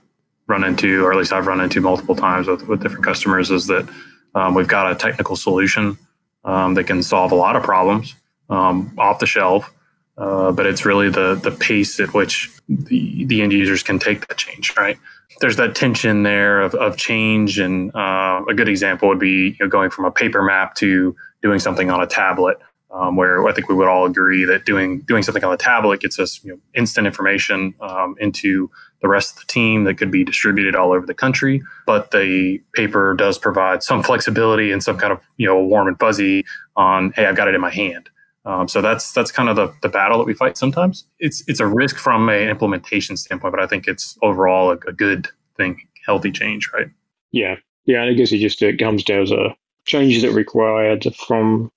run 0.47 0.63
into, 0.63 1.05
or 1.05 1.13
at 1.13 1.19
least 1.19 1.33
I've 1.33 1.47
run 1.47 1.61
into 1.61 1.81
multiple 1.81 2.15
times 2.15 2.47
with, 2.47 2.69
with 2.69 2.83
different 2.83 3.05
customers, 3.05 3.51
is 3.51 3.67
that 3.67 3.89
um, 4.35 4.55
we've 4.55 4.69
got 4.69 4.93
a 4.93 4.95
technical 4.95 5.37
solution 5.37 5.99
um, 6.45 6.75
that 6.75 6.85
can 6.85 7.03
solve 7.03 7.33
a 7.33 7.35
lot 7.35 7.57
of 7.57 7.63
problems 7.63 8.15
um, 8.51 8.95
off 8.99 9.19
the 9.19 9.27
shelf 9.27 9.73
uh, 10.19 10.51
but 10.53 10.67
it's 10.67 10.85
really 10.85 11.11
the 11.11 11.35
the 11.35 11.51
pace 11.51 12.01
at 12.01 12.15
which 12.15 12.51
the, 12.69 13.25
the 13.27 13.43
end 13.43 13.53
users 13.53 13.83
can 13.83 13.99
take 13.99 14.27
that 14.29 14.37
change, 14.37 14.75
right? 14.77 14.99
There's 15.41 15.57
that 15.57 15.75
tension 15.75 16.23
there 16.23 16.63
of, 16.63 16.75
of 16.75 16.97
change, 16.97 17.59
and 17.59 17.95
uh, 17.95 18.43
a 18.49 18.55
good 18.55 18.69
example 18.69 19.09
would 19.09 19.19
be 19.19 19.51
you 19.51 19.57
know, 19.61 19.69
going 19.69 19.91
from 19.91 20.07
a 20.07 20.11
paper 20.11 20.43
map 20.43 20.75
to 20.77 21.15
doing 21.43 21.59
something 21.59 21.91
on 21.91 22.03
a 22.03 22.07
tablet, 22.07 22.59
um, 22.91 23.17
where 23.17 23.47
I 23.47 23.53
think 23.53 23.69
we 23.69 23.75
would 23.75 23.89
all 23.89 24.07
agree 24.07 24.45
that 24.47 24.65
doing 24.65 25.01
doing 25.01 25.23
something 25.23 25.45
on 25.45 25.51
the 25.51 25.59
tablet 25.59 26.01
gets 26.01 26.19
us 26.19 26.43
you 26.43 26.53
know, 26.53 26.59
instant 26.75 27.07
information 27.07 27.75
um, 27.81 28.17
into 28.19 28.71
the 29.03 29.09
rest 29.09 29.35
of 29.35 29.41
the 29.41 29.53
team 29.53 29.85
that 29.85 29.95
could 29.95 30.11
be 30.11 30.25
distributed 30.25 30.75
all 30.75 30.93
over 30.93 31.05
the 31.05 31.15
country. 31.15 31.63
But 31.85 32.11
the 32.11 32.63
paper 32.75 33.15
does 33.15 33.37
provide 33.37 33.83
some 33.83 34.03
flexibility 34.03 34.73
and 34.73 34.83
some 34.83 34.97
kind 34.97 35.13
of 35.13 35.21
you 35.37 35.47
know 35.47 35.63
warm 35.63 35.89
and 35.89 35.99
fuzzy 35.99 36.47
on 36.75 37.13
hey, 37.15 37.27
I've 37.27 37.37
got 37.37 37.49
it 37.49 37.55
in 37.55 37.61
my 37.61 37.71
hand. 37.71 38.09
Um, 38.47 38.69
so 38.69 38.81
that's 38.81 39.13
that's 39.13 39.33
kind 39.33 39.49
of 39.49 39.57
the, 39.57 39.75
the 39.83 39.89
battle 39.89 40.19
that 40.19 40.27
we 40.27 40.33
fight 40.33 40.57
sometimes. 40.57 41.05
It's 41.19 41.43
it's 41.49 41.61
a 41.61 41.67
risk 41.67 41.97
from 41.97 42.29
an 42.29 42.49
implementation 42.49 43.17
standpoint, 43.17 43.53
but 43.53 43.63
I 43.63 43.67
think 43.67 43.89
it's 43.89 44.17
overall 44.23 44.71
a, 44.71 44.79
a 44.89 44.93
good 44.93 45.29
thing, 45.57 45.83
healthy 46.07 46.31
change, 46.31 46.71
right? 46.73 46.87
Yeah, 47.33 47.57
yeah. 47.87 48.03
And 48.03 48.11
I 48.11 48.13
guess 48.15 48.31
it 48.33 48.39
just 48.39 48.63
it 48.63 48.79
comes 48.79 49.03
down 49.03 49.27
to 49.27 49.57
changes 49.85 50.23
that 50.23 50.31
are 50.31 50.35
required 50.35 51.07
from 51.17 51.73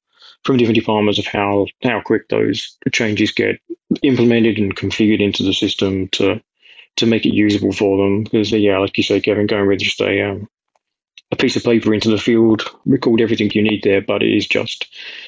from 0.46 0.58
different 0.58 0.80
departments 0.80 1.20
of 1.20 1.26
how 1.26 1.66
how 1.84 2.02
quick 2.02 2.30
those 2.30 2.78
changes 2.92 3.32
get 3.32 3.60
implemented 4.04 4.60
and 4.60 4.76
configured 4.76 5.22
into 5.22 5.42
the 5.42 5.54
system 5.54 6.08
to 6.10 6.40
to 6.98 7.06
make 7.08 7.26
it 7.26 7.34
usable 7.34 7.72
for 7.72 7.98
them. 7.98 8.26
Because 8.26 8.52
yeah, 8.52 8.78
like 8.78 8.96
you 8.96 9.04
say, 9.04 9.20
Kevin, 9.20 9.48
going 9.48 9.68
with 9.68 9.80
just 9.80 10.02
a 10.02 10.30
um, 10.30 10.48
a 11.32 11.36
piece 11.36 11.56
of 11.56 11.64
paper 11.64 11.94
into 11.94 12.10
the 12.10 12.18
field, 12.18 12.64
record 12.86 13.22
everything 13.22 13.52
you 13.54 13.62
need 13.62 13.84
there, 13.84 14.02
but 14.02 14.24
it 14.24 14.36
is 14.36 14.48
just 14.48 14.88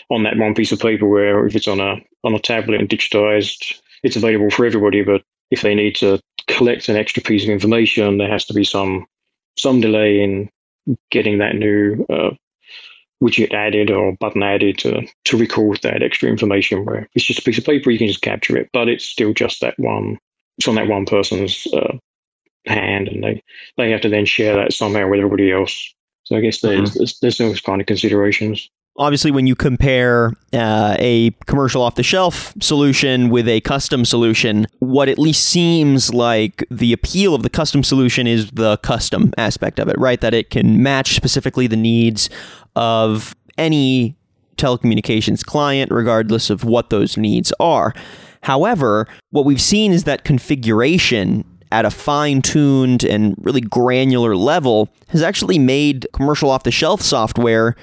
on 0.09 0.23
that 0.23 0.37
one 0.37 0.55
piece 0.55 0.71
of 0.71 0.79
paper 0.79 1.07
where 1.07 1.45
if 1.45 1.55
it's 1.55 1.67
on 1.67 1.79
a 1.79 1.97
on 2.23 2.33
a 2.33 2.39
tablet 2.39 2.79
and 2.79 2.89
digitized, 2.89 3.79
it's 4.03 4.15
available 4.15 4.49
for 4.49 4.65
everybody. 4.65 5.03
But 5.03 5.23
if 5.51 5.61
they 5.61 5.75
need 5.75 5.95
to 5.97 6.19
collect 6.47 6.89
an 6.89 6.95
extra 6.95 7.21
piece 7.21 7.43
of 7.43 7.49
information, 7.49 8.17
there 8.17 8.29
has 8.29 8.45
to 8.45 8.53
be 8.53 8.63
some 8.63 9.05
some 9.57 9.79
delay 9.79 10.23
in 10.23 10.49
getting 11.11 11.37
that 11.37 11.55
new 11.55 12.05
uh, 12.09 12.31
widget 13.21 13.53
added 13.53 13.91
or 13.91 14.15
button 14.19 14.41
added 14.41 14.79
to 14.79 15.05
to 15.25 15.37
record 15.37 15.79
that 15.83 16.01
extra 16.01 16.29
information. 16.29 16.83
Where 16.83 17.07
it's 17.13 17.25
just 17.25 17.39
a 17.39 17.43
piece 17.43 17.59
of 17.59 17.65
paper, 17.65 17.91
you 17.91 17.99
can 17.99 18.07
just 18.07 18.23
capture 18.23 18.57
it, 18.57 18.69
but 18.73 18.89
it's 18.89 19.05
still 19.05 19.33
just 19.33 19.61
that 19.61 19.77
one. 19.77 20.17
It's 20.57 20.67
on 20.67 20.75
that 20.75 20.87
one 20.87 21.05
person's 21.05 21.67
uh, 21.73 21.97
hand, 22.65 23.07
and 23.07 23.23
they 23.23 23.43
they 23.77 23.91
have 23.91 24.01
to 24.01 24.09
then 24.09 24.25
share 24.25 24.55
that 24.55 24.73
somehow 24.73 25.09
with 25.09 25.19
everybody 25.19 25.51
else. 25.51 25.93
So 26.23 26.35
I 26.35 26.41
guess 26.41 26.61
there's 26.61 26.91
mm-hmm. 26.91 26.99
there's, 26.99 27.19
there's 27.19 27.37
those 27.37 27.61
kind 27.61 27.81
of 27.81 27.87
considerations. 27.87 28.69
Obviously, 28.97 29.31
when 29.31 29.47
you 29.47 29.55
compare 29.55 30.33
uh, 30.53 30.97
a 30.99 31.31
commercial 31.45 31.81
off 31.81 31.95
the 31.95 32.03
shelf 32.03 32.53
solution 32.59 33.29
with 33.29 33.47
a 33.47 33.61
custom 33.61 34.03
solution, 34.03 34.67
what 34.79 35.07
at 35.07 35.17
least 35.17 35.47
seems 35.47 36.13
like 36.13 36.65
the 36.69 36.91
appeal 36.91 37.33
of 37.33 37.41
the 37.41 37.49
custom 37.49 37.83
solution 37.83 38.27
is 38.27 38.51
the 38.51 38.77
custom 38.77 39.31
aspect 39.37 39.79
of 39.79 39.87
it, 39.87 39.97
right? 39.97 40.19
That 40.19 40.33
it 40.33 40.49
can 40.49 40.83
match 40.83 41.15
specifically 41.15 41.67
the 41.67 41.77
needs 41.77 42.29
of 42.75 43.33
any 43.57 44.17
telecommunications 44.57 45.45
client, 45.45 45.89
regardless 45.89 46.49
of 46.49 46.65
what 46.65 46.89
those 46.89 47.15
needs 47.15 47.53
are. 47.61 47.93
However, 48.43 49.07
what 49.29 49.45
we've 49.45 49.61
seen 49.61 49.93
is 49.93 50.03
that 50.03 50.25
configuration 50.25 51.45
at 51.71 51.85
a 51.85 51.91
fine 51.91 52.41
tuned 52.41 53.03
and 53.03 53.35
really 53.39 53.61
granular 53.61 54.35
level 54.35 54.89
has 55.07 55.21
actually 55.21 55.59
made 55.59 56.07
commercial 56.13 56.49
off 56.49 56.63
the 56.63 56.71
shelf 56.71 57.01
software 57.01 57.75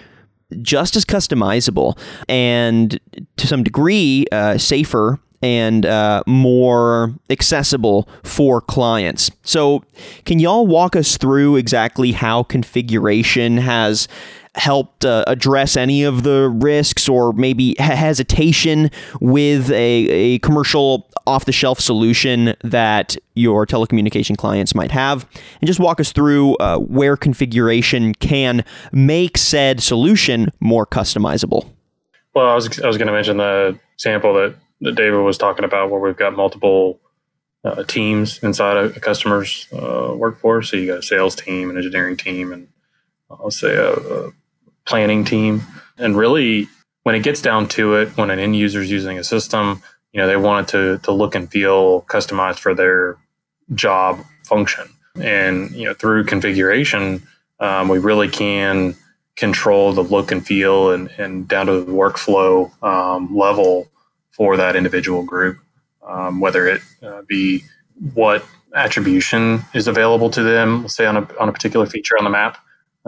just 0.62 0.96
as 0.96 1.04
customizable 1.04 1.98
and 2.28 2.98
to 3.36 3.46
some 3.46 3.62
degree 3.62 4.26
uh, 4.32 4.56
safer 4.56 5.20
and 5.42 5.86
uh, 5.86 6.22
more 6.26 7.14
accessible 7.30 8.08
for 8.24 8.60
clients. 8.60 9.30
So, 9.42 9.84
can 10.24 10.40
y'all 10.40 10.66
walk 10.66 10.96
us 10.96 11.16
through 11.16 11.56
exactly 11.56 12.12
how 12.12 12.42
configuration 12.42 13.58
has 13.58 14.08
helped 14.58 15.04
uh, 15.04 15.24
address 15.26 15.76
any 15.76 16.02
of 16.02 16.22
the 16.22 16.48
risks 16.48 17.08
or 17.08 17.32
maybe 17.32 17.74
hesitation 17.78 18.90
with 19.20 19.70
a, 19.70 19.74
a 19.74 20.38
commercial 20.40 21.08
off 21.26 21.44
the 21.44 21.52
shelf 21.52 21.80
solution 21.80 22.54
that 22.62 23.16
your 23.34 23.66
telecommunication 23.66 24.36
clients 24.36 24.74
might 24.74 24.90
have? 24.90 25.26
And 25.60 25.66
just 25.66 25.80
walk 25.80 26.00
us 26.00 26.12
through 26.12 26.56
uh, 26.56 26.78
where 26.78 27.16
configuration 27.16 28.14
can 28.14 28.64
make 28.92 29.38
said 29.38 29.82
solution 29.82 30.50
more 30.60 30.86
customizable. 30.86 31.70
Well, 32.34 32.48
I 32.48 32.54
was, 32.54 32.80
I 32.80 32.86
was 32.86 32.98
going 32.98 33.06
to 33.08 33.12
mention 33.12 33.38
the 33.38 33.78
example 33.94 34.34
that, 34.34 34.54
that 34.82 34.94
David 34.94 35.18
was 35.18 35.38
talking 35.38 35.64
about 35.64 35.90
where 35.90 36.00
we've 36.00 36.16
got 36.16 36.36
multiple 36.36 37.00
uh, 37.64 37.82
teams 37.84 38.38
inside 38.42 38.76
a, 38.76 38.84
a 38.96 39.00
customer's 39.00 39.66
uh, 39.72 40.12
workforce. 40.14 40.70
So 40.70 40.76
you 40.76 40.86
got 40.86 40.98
a 40.98 41.02
sales 41.02 41.34
team, 41.34 41.70
an 41.70 41.76
engineering 41.76 42.16
team, 42.16 42.52
and 42.52 42.68
I'll 43.30 43.50
say 43.50 43.74
a, 43.74 43.92
a 43.92 44.32
planning 44.88 45.24
team. 45.24 45.62
And 45.98 46.16
really, 46.16 46.68
when 47.02 47.14
it 47.14 47.22
gets 47.22 47.42
down 47.42 47.68
to 47.68 47.94
it, 47.96 48.16
when 48.16 48.30
an 48.30 48.38
end 48.38 48.56
user 48.56 48.80
is 48.80 48.90
using 48.90 49.18
a 49.18 49.24
system, 49.24 49.82
you 50.12 50.20
know, 50.20 50.26
they 50.26 50.36
want 50.36 50.68
it 50.68 50.72
to, 50.72 50.98
to 51.04 51.12
look 51.12 51.34
and 51.34 51.50
feel 51.50 52.02
customized 52.02 52.58
for 52.58 52.74
their 52.74 53.16
job 53.74 54.24
function. 54.44 54.88
And, 55.20 55.70
you 55.72 55.84
know, 55.84 55.94
through 55.94 56.24
configuration, 56.24 57.22
um, 57.60 57.88
we 57.88 57.98
really 57.98 58.28
can 58.28 58.96
control 59.36 59.92
the 59.92 60.02
look 60.02 60.32
and 60.32 60.44
feel 60.44 60.92
and, 60.92 61.10
and 61.18 61.46
down 61.46 61.66
to 61.66 61.84
the 61.84 61.92
workflow 61.92 62.70
um, 62.82 63.36
level 63.36 63.88
for 64.30 64.56
that 64.56 64.74
individual 64.74 65.22
group, 65.22 65.58
um, 66.06 66.40
whether 66.40 66.66
it 66.66 66.80
uh, 67.02 67.22
be 67.26 67.62
what 68.14 68.44
attribution 68.74 69.64
is 69.74 69.88
available 69.88 70.30
to 70.30 70.42
them, 70.42 70.88
say 70.88 71.06
on 71.06 71.16
a, 71.16 71.28
on 71.38 71.48
a 71.48 71.52
particular 71.52 71.86
feature 71.86 72.16
on 72.18 72.24
the 72.24 72.30
map, 72.30 72.58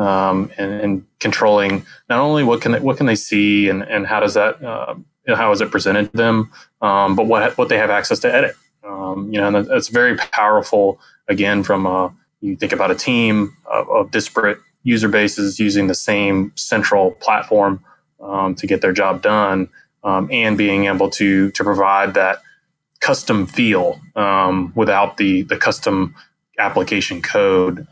um, 0.01 0.51
and, 0.57 0.73
and, 0.73 1.07
controlling 1.21 1.85
not 2.09 2.19
only 2.19 2.43
what 2.43 2.63
can 2.63 2.73
they, 2.73 2.81
what 2.81 2.97
can 2.97 3.05
they 3.05 3.15
see 3.15 3.69
and, 3.69 3.83
and 3.83 4.07
how 4.07 4.19
does 4.21 4.33
that 4.33 4.63
uh, 4.65 4.95
how 5.29 5.53
is 5.53 5.61
it 5.61 5.71
presented 5.71 6.11
to 6.11 6.17
them, 6.17 6.51
um, 6.81 7.15
but 7.15 7.27
what 7.27 7.57
what 7.59 7.69
they 7.69 7.77
have 7.77 7.91
access 7.91 8.19
to 8.21 8.35
edit. 8.35 8.57
Um, 8.83 9.31
you 9.31 9.39
know, 9.39 9.49
and 9.49 9.67
that's 9.67 9.89
very 9.89 10.17
powerful. 10.17 10.99
Again, 11.29 11.63
from 11.63 11.85
a, 11.85 12.07
uh, 12.07 12.11
you 12.41 12.57
think 12.57 12.73
about 12.73 12.91
a 12.91 12.95
team 12.95 13.55
of, 13.71 13.89
of, 13.91 14.11
disparate 14.11 14.59
user 14.83 15.09
bases 15.09 15.61
using 15.61 15.87
the 15.87 15.95
same 15.95 16.53
central 16.57 17.11
platform 17.13 17.85
um, 18.21 18.55
to 18.55 18.67
get 18.67 18.81
their 18.81 18.93
job 18.93 19.21
done, 19.21 19.69
um, 20.03 20.31
and 20.33 20.57
being 20.57 20.87
able 20.87 21.11
to 21.11 21.51
to 21.51 21.63
provide 21.63 22.15
that 22.15 22.39
custom 23.01 23.47
feel 23.47 24.01
um, 24.17 24.73
without 24.75 25.19
the 25.19 25.43
the 25.43 25.59
custom 25.59 26.15
application 26.59 27.21
code 27.21 27.87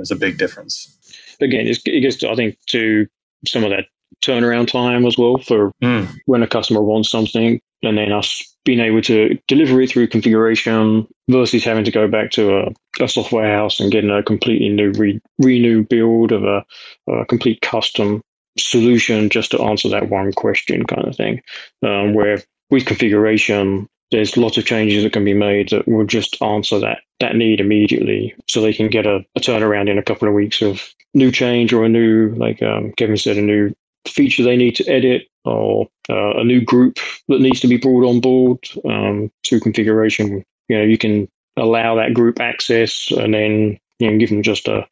is 0.00 0.10
a 0.10 0.16
big 0.16 0.38
difference 0.38 0.96
again, 1.40 1.66
it 1.66 2.00
gets, 2.00 2.16
to, 2.18 2.30
I 2.30 2.34
think, 2.34 2.58
to 2.68 3.06
some 3.46 3.64
of 3.64 3.70
that 3.70 3.86
turnaround 4.22 4.68
time 4.68 5.06
as 5.06 5.16
well 5.16 5.38
for 5.38 5.72
mm. 5.82 6.08
when 6.26 6.42
a 6.42 6.46
customer 6.46 6.82
wants 6.82 7.10
something 7.10 7.60
and 7.82 7.96
then 7.96 8.12
us 8.12 8.42
being 8.64 8.80
able 8.80 9.00
to 9.00 9.38
deliver 9.48 9.80
it 9.80 9.90
through 9.90 10.06
configuration 10.06 11.06
versus 11.28 11.64
having 11.64 11.84
to 11.84 11.90
go 11.90 12.06
back 12.06 12.30
to 12.30 12.58
a, 12.58 12.72
a 13.02 13.08
software 13.08 13.56
house 13.56 13.80
and 13.80 13.90
getting 13.90 14.10
a 14.10 14.22
completely 14.22 14.68
new 14.68 14.92
re, 14.92 15.20
renew 15.38 15.82
build 15.84 16.32
of 16.32 16.44
a, 16.44 16.64
a, 17.08 17.24
complete 17.26 17.60
custom 17.62 18.20
solution 18.58 19.30
just 19.30 19.50
to 19.50 19.62
answer 19.62 19.88
that 19.88 20.10
one 20.10 20.32
question 20.32 20.84
kind 20.84 21.06
of 21.06 21.16
thing. 21.16 21.40
Um, 21.82 22.12
where 22.12 22.42
with 22.70 22.84
configuration, 22.84 23.88
there's 24.10 24.36
lots 24.36 24.58
of 24.58 24.64
changes 24.64 25.02
that 25.02 25.12
can 25.12 25.24
be 25.24 25.34
made 25.34 25.70
that 25.70 25.86
will 25.86 26.06
just 26.06 26.40
answer 26.42 26.78
that 26.78 26.98
that 27.20 27.36
need 27.36 27.60
immediately, 27.60 28.34
so 28.48 28.60
they 28.60 28.72
can 28.72 28.88
get 28.88 29.06
a, 29.06 29.24
a 29.36 29.40
turnaround 29.40 29.88
in 29.88 29.98
a 29.98 30.02
couple 30.02 30.26
of 30.26 30.34
weeks 30.34 30.62
of 30.62 30.92
new 31.14 31.30
change 31.30 31.72
or 31.72 31.84
a 31.84 31.88
new, 31.88 32.34
like 32.36 32.62
um, 32.62 32.92
Kevin 32.96 33.16
said, 33.16 33.36
a 33.36 33.42
new 33.42 33.74
feature 34.08 34.42
they 34.42 34.56
need 34.56 34.74
to 34.76 34.88
edit 34.88 35.28
or 35.44 35.88
uh, 36.08 36.38
a 36.38 36.44
new 36.44 36.60
group 36.60 36.98
that 37.28 37.40
needs 37.40 37.60
to 37.60 37.68
be 37.68 37.76
brought 37.76 38.08
on 38.08 38.20
board 38.20 38.58
um, 38.88 39.30
to 39.44 39.60
configuration. 39.60 40.44
You 40.68 40.78
know, 40.78 40.84
you 40.84 40.98
can 40.98 41.28
allow 41.56 41.94
that 41.96 42.14
group 42.14 42.40
access 42.40 43.10
and 43.10 43.34
then 43.34 43.78
you 43.98 44.10
know 44.10 44.18
give 44.18 44.30
them 44.30 44.42
just 44.42 44.68
a, 44.68 44.86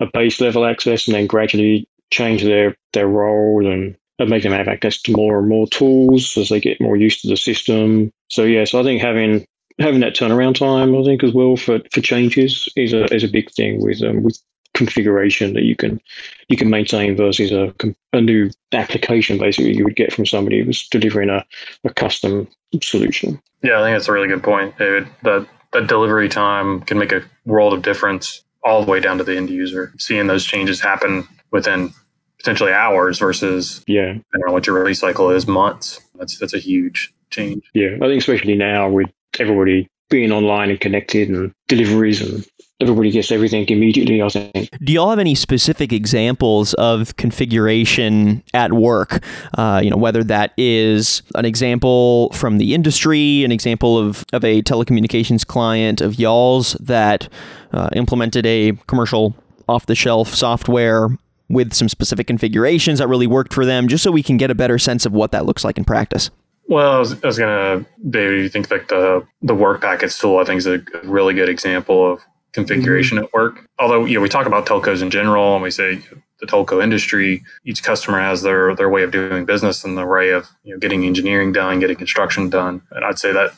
a 0.00 0.06
base 0.12 0.40
level 0.40 0.64
access 0.64 1.06
and 1.06 1.14
then 1.14 1.26
gradually 1.26 1.88
change 2.10 2.42
their 2.42 2.76
their 2.92 3.06
role 3.06 3.66
and 3.66 3.96
make 4.28 4.42
them 4.42 4.52
have 4.52 4.68
access 4.68 5.00
to 5.02 5.12
more 5.12 5.38
and 5.38 5.48
more 5.48 5.66
tools 5.68 6.36
as 6.36 6.48
they 6.48 6.60
get 6.60 6.80
more 6.80 6.96
used 6.96 7.22
to 7.22 7.28
the 7.28 7.36
system. 7.36 8.10
So 8.28 8.44
yeah, 8.44 8.64
so 8.64 8.80
I 8.80 8.82
think 8.82 9.00
having 9.00 9.44
having 9.78 10.00
that 10.00 10.14
turnaround 10.14 10.56
time, 10.56 10.94
I 10.94 11.02
think 11.02 11.24
as 11.24 11.32
well 11.32 11.56
for, 11.56 11.80
for 11.92 12.00
changes 12.00 12.68
is 12.76 12.92
a 12.92 13.04
is 13.14 13.24
a 13.24 13.28
big 13.28 13.50
thing 13.50 13.82
with 13.82 14.02
um, 14.02 14.22
with 14.22 14.38
configuration 14.74 15.52
that 15.54 15.64
you 15.64 15.74
can 15.74 16.00
you 16.48 16.56
can 16.56 16.70
maintain 16.70 17.16
versus 17.16 17.50
a, 17.50 17.74
a 18.12 18.20
new 18.20 18.48
application 18.72 19.36
basically 19.36 19.76
you 19.76 19.84
would 19.84 19.96
get 19.96 20.12
from 20.12 20.24
somebody 20.24 20.62
who's 20.62 20.88
delivering 20.88 21.28
a, 21.28 21.44
a 21.84 21.92
custom 21.92 22.46
solution. 22.82 23.40
Yeah, 23.62 23.80
I 23.80 23.84
think 23.84 23.94
that's 23.96 24.08
a 24.08 24.12
really 24.12 24.28
good 24.28 24.42
point, 24.42 24.76
David. 24.78 25.08
That 25.22 25.46
that 25.72 25.86
delivery 25.86 26.28
time 26.28 26.80
can 26.82 26.98
make 26.98 27.12
a 27.12 27.22
world 27.46 27.72
of 27.72 27.82
difference 27.82 28.42
all 28.62 28.84
the 28.84 28.90
way 28.90 29.00
down 29.00 29.18
to 29.18 29.24
the 29.24 29.36
end 29.36 29.50
user. 29.50 29.92
Seeing 29.98 30.26
those 30.26 30.44
changes 30.44 30.80
happen 30.80 31.26
within 31.50 31.92
potentially 32.40 32.72
hours 32.72 33.18
versus 33.18 33.84
yeah, 33.86 34.10
I 34.10 34.38
don't 34.38 34.46
know 34.46 34.52
what 34.52 34.66
your 34.66 34.76
release 34.76 35.00
cycle 35.00 35.30
is, 35.30 35.46
months. 35.46 36.00
That's 36.18 36.38
that's 36.38 36.54
a 36.54 36.58
huge 36.58 37.12
change. 37.30 37.62
Yeah, 37.74 37.96
I 37.96 38.06
think 38.06 38.20
especially 38.20 38.56
now 38.56 38.88
with 38.88 39.10
everybody 39.38 39.88
being 40.08 40.32
online 40.32 40.70
and 40.70 40.80
connected 40.80 41.28
and 41.28 41.52
deliveries 41.68 42.20
and 42.20 42.44
everybody 42.80 43.10
gets 43.10 43.30
everything 43.30 43.68
immediately, 43.68 44.22
I 44.22 44.28
think. 44.28 44.70
Do 44.82 44.92
y'all 44.92 45.10
have 45.10 45.18
any 45.18 45.34
specific 45.34 45.92
examples 45.92 46.72
of 46.74 47.16
configuration 47.16 48.42
at 48.54 48.72
work? 48.72 49.22
Uh, 49.56 49.80
you 49.84 49.90
know, 49.90 49.98
whether 49.98 50.24
that 50.24 50.52
is 50.56 51.22
an 51.34 51.44
example 51.44 52.30
from 52.30 52.58
the 52.58 52.74
industry, 52.74 53.44
an 53.44 53.52
example 53.52 53.98
of, 53.98 54.24
of 54.32 54.44
a 54.44 54.62
telecommunications 54.62 55.46
client 55.46 56.00
of 56.00 56.18
y'all's 56.18 56.72
that 56.74 57.28
uh, 57.72 57.90
implemented 57.92 58.46
a 58.46 58.72
commercial 58.86 59.36
off 59.68 59.86
the 59.86 59.94
shelf 59.94 60.34
software 60.34 61.08
with 61.50 61.74
some 61.74 61.88
specific 61.88 62.26
configurations 62.26 63.00
that 63.00 63.08
really 63.08 63.26
worked 63.26 63.52
for 63.52 63.66
them, 63.66 63.88
just 63.88 64.02
so 64.02 64.10
we 64.10 64.22
can 64.22 64.38
get 64.38 64.50
a 64.50 64.54
better 64.54 64.78
sense 64.78 65.04
of 65.04 65.12
what 65.12 65.32
that 65.32 65.44
looks 65.44 65.64
like 65.64 65.76
in 65.76 65.84
practice. 65.84 66.30
Well, 66.68 66.92
I 66.92 66.98
was, 67.00 67.24
I 67.24 67.26
was 67.26 67.38
gonna, 67.38 67.84
David. 68.08 68.42
You 68.44 68.48
think 68.48 68.70
like 68.70 68.88
the 68.88 69.26
the 69.42 69.54
work 69.54 69.80
packets 69.80 70.18
tool? 70.18 70.38
I 70.38 70.44
think 70.44 70.58
is 70.58 70.66
a 70.66 70.80
really 71.02 71.34
good 71.34 71.48
example 71.48 72.12
of 72.12 72.22
configuration 72.52 73.18
mm-hmm. 73.18 73.24
at 73.24 73.32
work. 73.32 73.68
Although 73.78 74.04
you 74.04 74.14
know 74.14 74.20
we 74.20 74.28
talk 74.28 74.46
about 74.46 74.66
telcos 74.66 75.02
in 75.02 75.10
general, 75.10 75.54
and 75.54 75.62
we 75.64 75.72
say 75.72 76.00
the 76.38 76.46
telco 76.46 76.82
industry, 76.82 77.42
each 77.64 77.82
customer 77.82 78.20
has 78.20 78.42
their 78.42 78.76
their 78.76 78.88
way 78.88 79.02
of 79.02 79.10
doing 79.10 79.44
business 79.44 79.84
and 79.84 79.98
the 79.98 80.06
way 80.06 80.30
of 80.30 80.48
you 80.62 80.72
know 80.72 80.78
getting 80.78 81.04
engineering 81.04 81.52
done, 81.52 81.80
getting 81.80 81.96
construction 81.96 82.48
done. 82.48 82.82
And 82.92 83.04
I'd 83.04 83.18
say 83.18 83.32
that 83.32 83.52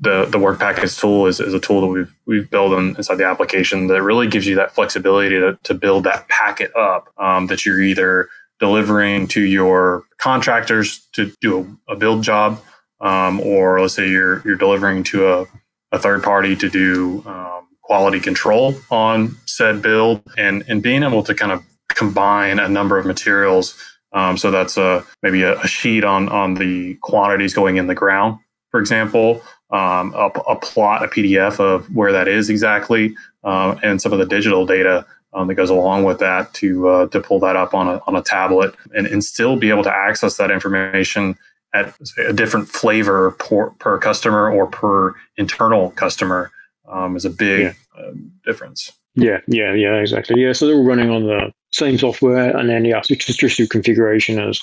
the 0.00 0.24
the 0.26 0.38
work 0.38 0.58
package 0.58 0.96
tool 0.96 1.26
is, 1.26 1.40
is 1.40 1.54
a 1.54 1.60
tool 1.60 1.80
that 1.82 1.86
we've 1.86 2.14
we've 2.26 2.50
built 2.50 2.72
in, 2.72 2.96
inside 2.96 3.16
the 3.16 3.26
application 3.26 3.86
that 3.88 4.02
really 4.02 4.26
gives 4.26 4.46
you 4.46 4.56
that 4.56 4.74
flexibility 4.74 5.30
to, 5.30 5.58
to 5.62 5.74
build 5.74 6.04
that 6.04 6.28
packet 6.28 6.74
up 6.76 7.08
um, 7.18 7.46
that 7.46 7.64
you're 7.64 7.80
either 7.80 8.28
delivering 8.58 9.26
to 9.28 9.40
your 9.40 10.04
contractors 10.18 11.06
to 11.12 11.32
do 11.40 11.78
a, 11.88 11.92
a 11.92 11.96
build 11.96 12.22
job, 12.22 12.60
um, 13.00 13.40
or 13.40 13.80
let's 13.80 13.94
say 13.94 14.08
you're 14.08 14.42
you're 14.44 14.56
delivering 14.56 15.04
to 15.04 15.28
a, 15.28 15.46
a 15.92 15.98
third 15.98 16.22
party 16.22 16.56
to 16.56 16.68
do 16.68 17.22
um, 17.26 17.68
quality 17.82 18.18
control 18.18 18.74
on 18.90 19.36
said 19.46 19.80
build, 19.80 20.22
and 20.36 20.64
and 20.68 20.82
being 20.82 21.02
able 21.02 21.22
to 21.22 21.34
kind 21.34 21.52
of 21.52 21.62
combine 21.88 22.58
a 22.58 22.68
number 22.68 22.98
of 22.98 23.06
materials. 23.06 23.76
Um, 24.12 24.36
so 24.38 24.50
that's 24.50 24.76
a 24.76 25.04
maybe 25.22 25.42
a, 25.42 25.60
a, 25.60 25.66
sheet 25.66 26.04
on 26.04 26.28
on 26.28 26.54
the 26.54 26.94
quantities 27.02 27.54
going 27.54 27.76
in 27.76 27.86
the 27.86 27.94
ground, 27.94 28.38
for 28.70 28.80
example, 28.80 29.42
um, 29.70 30.14
a, 30.14 30.26
a, 30.48 30.56
plot, 30.56 31.04
a 31.04 31.08
PDF 31.08 31.58
of 31.58 31.86
where 31.94 32.12
that 32.12 32.28
is 32.28 32.50
exactly, 32.50 33.14
uh, 33.42 33.76
and 33.82 34.00
some 34.00 34.12
of 34.12 34.18
the 34.18 34.26
digital 34.26 34.66
data 34.66 35.06
um, 35.32 35.48
that 35.48 35.54
goes 35.54 35.70
along 35.70 36.04
with 36.04 36.18
that 36.20 36.52
to 36.54 36.88
uh, 36.88 37.06
to 37.08 37.20
pull 37.20 37.40
that 37.40 37.56
up 37.56 37.74
on 37.74 37.88
a 37.88 38.00
on 38.06 38.16
a 38.16 38.22
tablet 38.22 38.74
and, 38.94 39.06
and 39.06 39.24
still 39.24 39.56
be 39.56 39.70
able 39.70 39.82
to 39.82 39.92
access 39.92 40.36
that 40.36 40.50
information 40.50 41.36
at 41.72 41.92
a 42.18 42.32
different 42.32 42.68
flavor 42.68 43.32
per, 43.32 43.70
per 43.70 43.98
customer 43.98 44.48
or 44.48 44.66
per 44.68 45.12
internal 45.36 45.90
customer 45.90 46.52
um, 46.88 47.16
is 47.16 47.24
a 47.24 47.30
big 47.30 47.60
yeah. 47.60 48.00
uh, 48.00 48.12
difference. 48.44 48.92
Yeah, 49.16 49.38
yeah, 49.48 49.74
yeah, 49.74 49.94
exactly. 49.96 50.40
Yeah, 50.40 50.52
so 50.52 50.66
they're 50.66 50.76
all 50.76 50.84
running 50.84 51.10
on 51.10 51.24
the 51.24 51.52
same 51.72 51.98
software, 51.98 52.56
and 52.56 52.68
then 52.68 52.84
yeah, 52.84 53.00
so 53.02 53.14
just 53.14 53.38
just 53.38 53.56
through 53.56 53.68
configuration, 53.68 54.38
as 54.38 54.60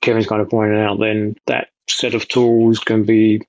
Kevin's 0.00 0.26
kind 0.26 0.42
of 0.42 0.48
pointed 0.48 0.78
out, 0.78 1.00
then 1.00 1.36
that 1.46 1.68
set 1.88 2.14
of 2.14 2.28
tools 2.28 2.78
can 2.78 3.04
be 3.04 3.42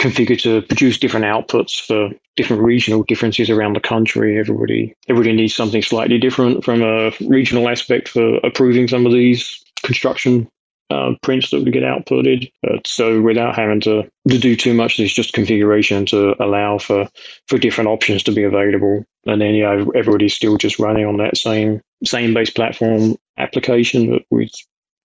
configured 0.00 0.42
to 0.42 0.62
produce 0.62 0.98
different 0.98 1.26
outputs 1.26 1.80
for 1.80 2.10
different 2.36 2.62
regional 2.62 3.02
differences 3.04 3.48
around 3.48 3.74
the 3.74 3.80
country. 3.80 4.38
Everybody 4.38 4.94
everybody 5.08 5.34
needs 5.34 5.54
something 5.54 5.82
slightly 5.82 6.18
different 6.18 6.64
from 6.64 6.82
a 6.82 7.12
regional 7.26 7.68
aspect 7.68 8.08
for 8.08 8.36
approving 8.38 8.88
some 8.88 9.06
of 9.06 9.12
these 9.12 9.62
construction 9.82 10.48
uh, 10.90 11.14
prints 11.22 11.50
that 11.50 11.62
would 11.62 11.72
get 11.72 11.82
outputted. 11.82 12.50
But 12.62 12.86
so 12.86 13.20
without 13.20 13.56
having 13.56 13.80
to, 13.82 14.02
to 14.28 14.38
do 14.38 14.54
too 14.56 14.74
much, 14.74 14.96
there's 14.96 15.12
just 15.12 15.32
configuration 15.32 16.06
to 16.06 16.34
allow 16.42 16.78
for 16.78 17.08
for 17.48 17.58
different 17.58 17.88
options 17.88 18.22
to 18.24 18.32
be 18.32 18.42
available. 18.42 19.04
And 19.26 19.40
then 19.40 19.54
yeah, 19.54 19.84
everybody's 19.94 20.34
still 20.34 20.56
just 20.56 20.78
running 20.78 21.06
on 21.06 21.16
that 21.18 21.36
same 21.36 21.80
same 22.04 22.34
base 22.34 22.50
platform 22.50 23.16
application, 23.38 24.10
but 24.10 24.22
with 24.30 24.50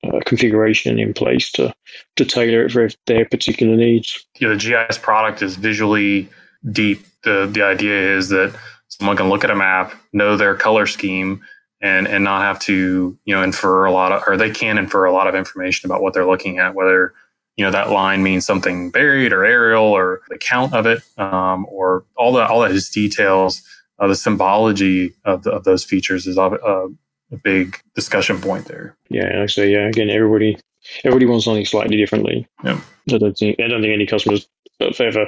uh, 0.04 0.20
configuration 0.26 1.00
in 1.00 1.14
place 1.14 1.52
to 1.54 1.74
to 2.16 2.26
tailor 2.26 2.66
it 2.66 2.72
for 2.72 2.90
their 3.06 3.26
particular 3.26 3.76
needs. 3.76 4.26
Yeah, 4.40 4.50
the 4.50 4.56
GIS 4.56 4.98
product 4.98 5.42
is 5.42 5.56
visually 5.56 6.30
deep. 6.72 7.06
The 7.24 7.50
the 7.52 7.64
idea 7.64 8.16
is 8.16 8.30
that 8.30 8.56
someone 8.88 9.18
can 9.18 9.30
look 9.30 9.44
at 9.44 9.52
a 9.52 9.56
map, 9.56 9.94
know 10.14 10.38
their 10.38 10.56
color 10.56 10.86
scheme, 10.86 11.42
and 11.82 12.08
and 12.08 12.24
not 12.24 12.42
have 12.42 12.60
to 12.60 13.18
you 13.26 13.36
know 13.36 13.44
infer 13.44 13.86
a 13.86 13.92
lot 13.92 14.12
of, 14.12 14.24
or 14.28 14.38
they 14.38 14.52
can 14.52 14.78
infer 14.78 15.06
a 15.06 15.12
lot 15.12 15.28
of 15.28 15.36
information 15.36 15.90
about 15.90 16.02
what 16.02 16.14
they're 16.14 16.26
looking 16.26 16.60
at, 16.60 16.76
whether 16.76 17.14
you 17.58 17.66
know 17.66 17.72
that 17.72 17.90
line 17.90 18.24
means 18.24 18.46
something 18.46 18.92
buried 18.92 19.34
or 19.34 19.44
aerial 19.44 19.84
or 19.84 20.22
the 20.30 20.38
count 20.38 20.74
of 20.74 20.86
it, 20.86 21.02
um, 21.18 21.66
or 21.70 22.06
all 22.16 22.34
that 22.34 22.50
all 22.50 22.62
that 22.62 22.72
is 22.72 22.90
details. 22.90 23.62
Uh, 24.00 24.08
the 24.08 24.16
symbology 24.16 25.14
of, 25.26 25.44
the, 25.44 25.52
of 25.52 25.66
those 25.66 25.84
features 25.84 26.26
is 26.26 26.38
uh, 26.38 26.88
a 27.32 27.38
big 27.38 27.80
discussion 27.96 28.42
point 28.42 28.66
there. 28.66 28.96
Yeah, 29.10 29.26
actually, 29.26 29.74
yeah, 29.74 29.88
again, 29.88 30.10
everybody 30.10 30.58
everybody 31.04 31.26
wants 31.26 31.46
something 31.46 31.66
slightly 31.66 31.98
differently. 31.98 32.48
Yeah. 32.64 32.80
I 33.12 33.18
don't 33.18 33.38
think 33.38 33.60
I 33.60 33.68
don't 33.68 33.82
think 33.82 33.94
any 33.94 34.06
customers 34.06 34.48
have 34.80 35.00
ever 35.00 35.28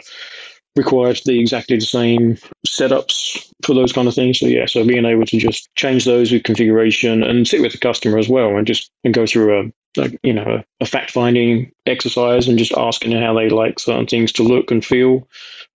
required 0.76 1.20
the 1.26 1.40
exactly 1.40 1.76
the 1.76 1.86
same 1.86 2.38
setups 2.66 3.52
for 3.66 3.74
those 3.74 3.92
kind 3.92 4.08
of 4.08 4.16
things. 4.16 4.40
So 4.40 4.46
yeah, 4.46 4.66
so 4.66 4.86
being 4.86 5.06
able 5.06 5.26
to 5.26 5.38
just 5.38 5.70
change 5.76 6.06
those 6.06 6.32
with 6.32 6.44
configuration 6.44 7.24
and 7.24 7.48
sit 7.48 7.62
with 7.62 7.74
the 7.74 7.78
customer 7.78 8.18
as 8.18 8.30
well, 8.30 8.56
and 8.58 8.68
just 8.68 8.92
and 9.04 9.14
go 9.14 9.26
through 9.26 9.60
a 9.60 10.00
like 10.00 10.18
you 10.24 10.34
know 10.34 10.64
a, 10.80 10.86
fact 10.86 11.12
finding 11.12 11.72
exercise 11.86 12.48
and 12.48 12.58
just 12.58 12.74
asking 12.74 13.12
how 13.12 13.34
they 13.34 13.50
like 13.50 13.80
certain 13.80 14.08
things 14.08 14.32
to 14.34 14.44
look 14.44 14.72
and 14.72 14.86
feel, 14.86 15.28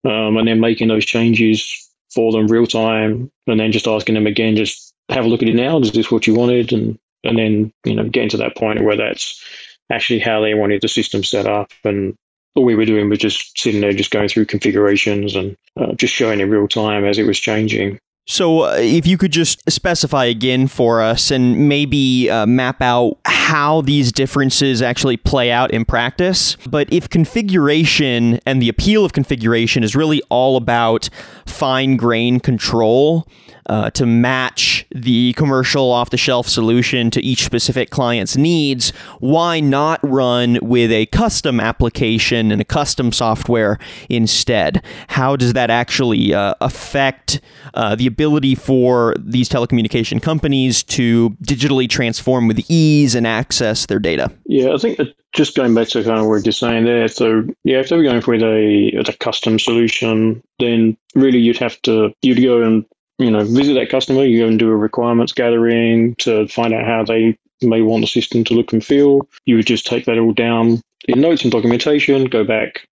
um, 0.06 0.38
and 0.38 0.48
then 0.48 0.60
making 0.60 0.88
those 0.88 1.06
changes 1.06 1.92
for 2.14 2.32
them 2.32 2.48
real 2.48 2.68
time, 2.68 3.30
and 3.48 3.60
then 3.60 3.72
just 3.72 3.88
asking 3.88 4.16
them 4.16 4.28
again, 4.28 4.56
just 4.56 4.94
have 5.10 5.26
a 5.26 5.28
look 5.28 5.42
at 5.42 5.50
it 5.50 5.56
now. 5.56 5.80
Is 5.80 5.92
this 5.92 6.12
what 6.12 6.28
you 6.28 6.36
wanted? 6.36 6.72
And 6.74 6.98
and 7.24 7.38
then 7.38 7.74
you 7.84 7.96
know 7.96 8.08
getting 8.08 8.30
to 8.30 8.38
that 8.38 8.56
point 8.56 8.84
where 8.84 8.98
that's 8.98 9.44
actually 9.92 10.20
how 10.20 10.42
they 10.42 10.54
wanted 10.54 10.82
the 10.82 10.88
system 10.88 11.24
set 11.24 11.46
up. 11.46 11.72
And 11.84 12.16
all 12.56 12.64
we 12.64 12.76
were 12.76 12.86
doing 12.86 13.10
was 13.10 13.20
just 13.20 13.58
sitting 13.58 13.82
there, 13.82 13.94
just 13.94 14.12
going 14.12 14.30
through 14.30 14.46
configurations 14.46 15.36
and 15.36 15.56
uh, 15.80 15.94
just 15.94 16.14
showing 16.14 16.40
in 16.40 16.50
real 16.50 16.68
time 16.68 17.06
as 17.06 17.18
it 17.18 17.28
was 17.28 17.40
changing. 17.40 18.00
So, 18.28 18.62
uh, 18.62 18.78
if 18.80 19.06
you 19.06 19.20
could 19.20 19.32
just 19.32 19.62
specify 19.70 20.26
again 20.26 20.68
for 20.68 21.00
us 21.00 21.30
and 21.30 21.70
maybe 21.70 22.28
uh, 22.28 22.48
map 22.48 22.82
out 22.82 23.20
how 23.26 23.82
these 23.82 24.12
differences 24.12 24.82
actually 24.82 25.16
play 25.16 25.52
out 25.52 25.70
in 25.70 25.86
practice. 25.86 26.58
But 26.68 26.92
if 26.92 27.08
configuration 27.08 28.40
and 28.48 28.60
the 28.60 28.70
appeal 28.70 29.06
of 29.06 29.14
configuration 29.14 29.84
is 29.84 29.96
really 29.96 30.24
all 30.30 30.58
about 30.58 31.08
fine 31.46 31.98
grain 31.98 32.40
control 32.40 33.28
uh, 33.68 33.90
to 33.92 34.06
match 34.06 34.86
the 34.94 35.34
commercial 35.34 35.92
off 35.92 36.10
the 36.10 36.18
shelf 36.18 36.48
solution 36.48 37.12
to 37.12 37.22
each 37.22 37.44
specific 37.44 37.90
client's 37.90 38.38
needs, 38.38 38.92
why 39.20 39.60
not 39.60 40.00
run 40.04 40.60
with 40.62 40.92
a 40.92 41.06
custom 41.08 41.60
application 41.60 42.52
and 42.52 42.62
a 42.62 42.66
custom 42.66 43.12
software 43.12 43.78
instead? 44.10 44.84
How 45.08 45.36
does 45.36 45.54
that 45.54 45.70
actually 45.70 46.34
uh, 46.34 46.56
affect 46.62 47.42
uh, 47.74 47.96
the 47.96 48.08
ability 48.08 48.56
for 48.56 49.16
these 49.20 49.50
telecommunication 49.50 50.22
companies 50.22 50.84
to 50.84 51.32
digitally 51.44 51.90
transform 51.90 52.48
with 52.48 52.64
ease 52.70 53.16
and 53.16 53.26
access 53.26 53.86
their 53.88 54.00
data? 54.00 54.32
Yeah, 54.46 54.74
I 54.74 54.78
think 54.78 54.98
that 54.98 55.16
just 55.34 55.56
going 55.56 55.76
back 55.76 55.90
to 55.90 56.04
kind 56.04 56.20
of 56.20 56.28
what 56.28 56.46
you're 56.46 56.54
saying 56.54 56.86
there. 56.86 57.08
So 57.08 57.44
yeah, 57.64 57.80
if 57.80 57.90
they 57.90 57.98
were 57.98 58.04
going 58.04 58.22
for 58.22 58.34
a, 58.34 58.92
a 58.96 59.14
custom 59.14 59.60
solution, 59.60 60.42
then 60.60 60.98
really 61.14 61.40
you'd 61.40 61.58
have 61.58 61.82
to 61.84 62.14
you'd 62.22 62.42
go 62.42 62.62
and 62.62 62.86
you 63.18 63.32
know 63.32 63.44
visit 63.44 63.74
that 63.76 63.90
customer. 63.90 64.24
You 64.24 64.40
go 64.40 64.48
and 64.48 64.60
do 64.60 64.70
a 64.70 64.76
requirements 64.76 65.34
gathering 65.34 66.16
to 66.16 66.48
find 66.48 66.74
out 66.74 66.86
how 66.86 67.04
they 67.04 67.38
may 67.62 67.82
want 67.82 68.02
the 68.02 68.08
system 68.08 68.44
to 68.46 68.54
look 68.54 68.74
and 68.74 68.84
feel. 68.84 69.28
You 69.46 69.56
would 69.58 69.68
just 69.68 69.86
take 69.86 70.06
that 70.06 70.18
all 70.18 70.34
down 70.34 70.82
in 71.08 71.22
notes 71.22 71.44
and 71.44 71.52
documentation, 71.52 72.26
go 72.26 72.44
back, 72.44 72.88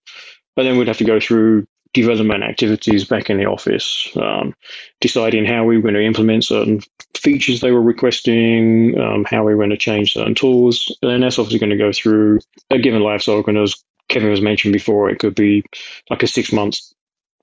but 0.56 0.64
then 0.64 0.78
we'd 0.78 0.88
have 0.88 0.98
to 0.98 1.04
go 1.04 1.20
through 1.20 1.66
development 1.94 2.44
activities 2.44 3.06
back 3.06 3.30
in 3.30 3.38
the 3.38 3.46
office, 3.46 4.10
um, 4.18 4.56
deciding 5.00 5.46
how 5.46 5.64
we 5.64 5.78
were 5.78 5.84
going 5.84 5.94
to 5.94 6.06
implement 6.06 6.44
certain 6.44 6.82
features 7.16 7.62
they 7.62 7.72
were 7.72 7.82
requesting, 7.82 9.00
um, 9.00 9.26
how 9.26 9.44
we 9.44 9.54
were 9.54 9.60
going 9.60 9.70
to 9.70 9.78
change 9.78 10.14
certain 10.14 10.34
tools. 10.34 10.96
And 11.02 11.12
then 11.12 11.22
that's 11.22 11.38
obviously 11.38 11.60
going 11.60 11.70
to 11.70 11.78
go 11.78 11.92
through 11.92 12.40
a 12.72 12.80
given 12.80 13.02
life 13.02 13.22
cycle. 13.22 13.44
And 13.48 13.60
as 13.60 13.76
Kevin 14.10 14.32
was 14.32 14.42
mentioned 14.42 14.74
before, 14.74 15.10
it 15.10 15.20
could 15.20 15.36
be 15.36 15.64
like 16.10 16.24
a 16.24 16.28
six 16.28 16.52
months 16.52 16.94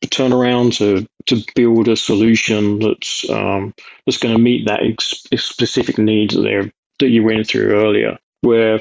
turnaround 0.07 0.77
to 0.79 1.07
to 1.27 1.45
build 1.55 1.89
a 1.89 1.97
solution 1.97 2.79
that's 2.79 3.29
um, 3.31 3.75
that's 4.07 4.19
going 4.19 4.35
to 4.35 4.41
meet 4.41 4.67
that 4.67 4.83
ex- 4.83 5.27
specific 5.37 5.99
needs 5.99 6.35
that 6.35 6.73
that 6.99 7.09
you 7.09 7.23
went 7.23 7.47
through 7.47 7.73
earlier. 7.73 8.19
Where, 8.43 8.79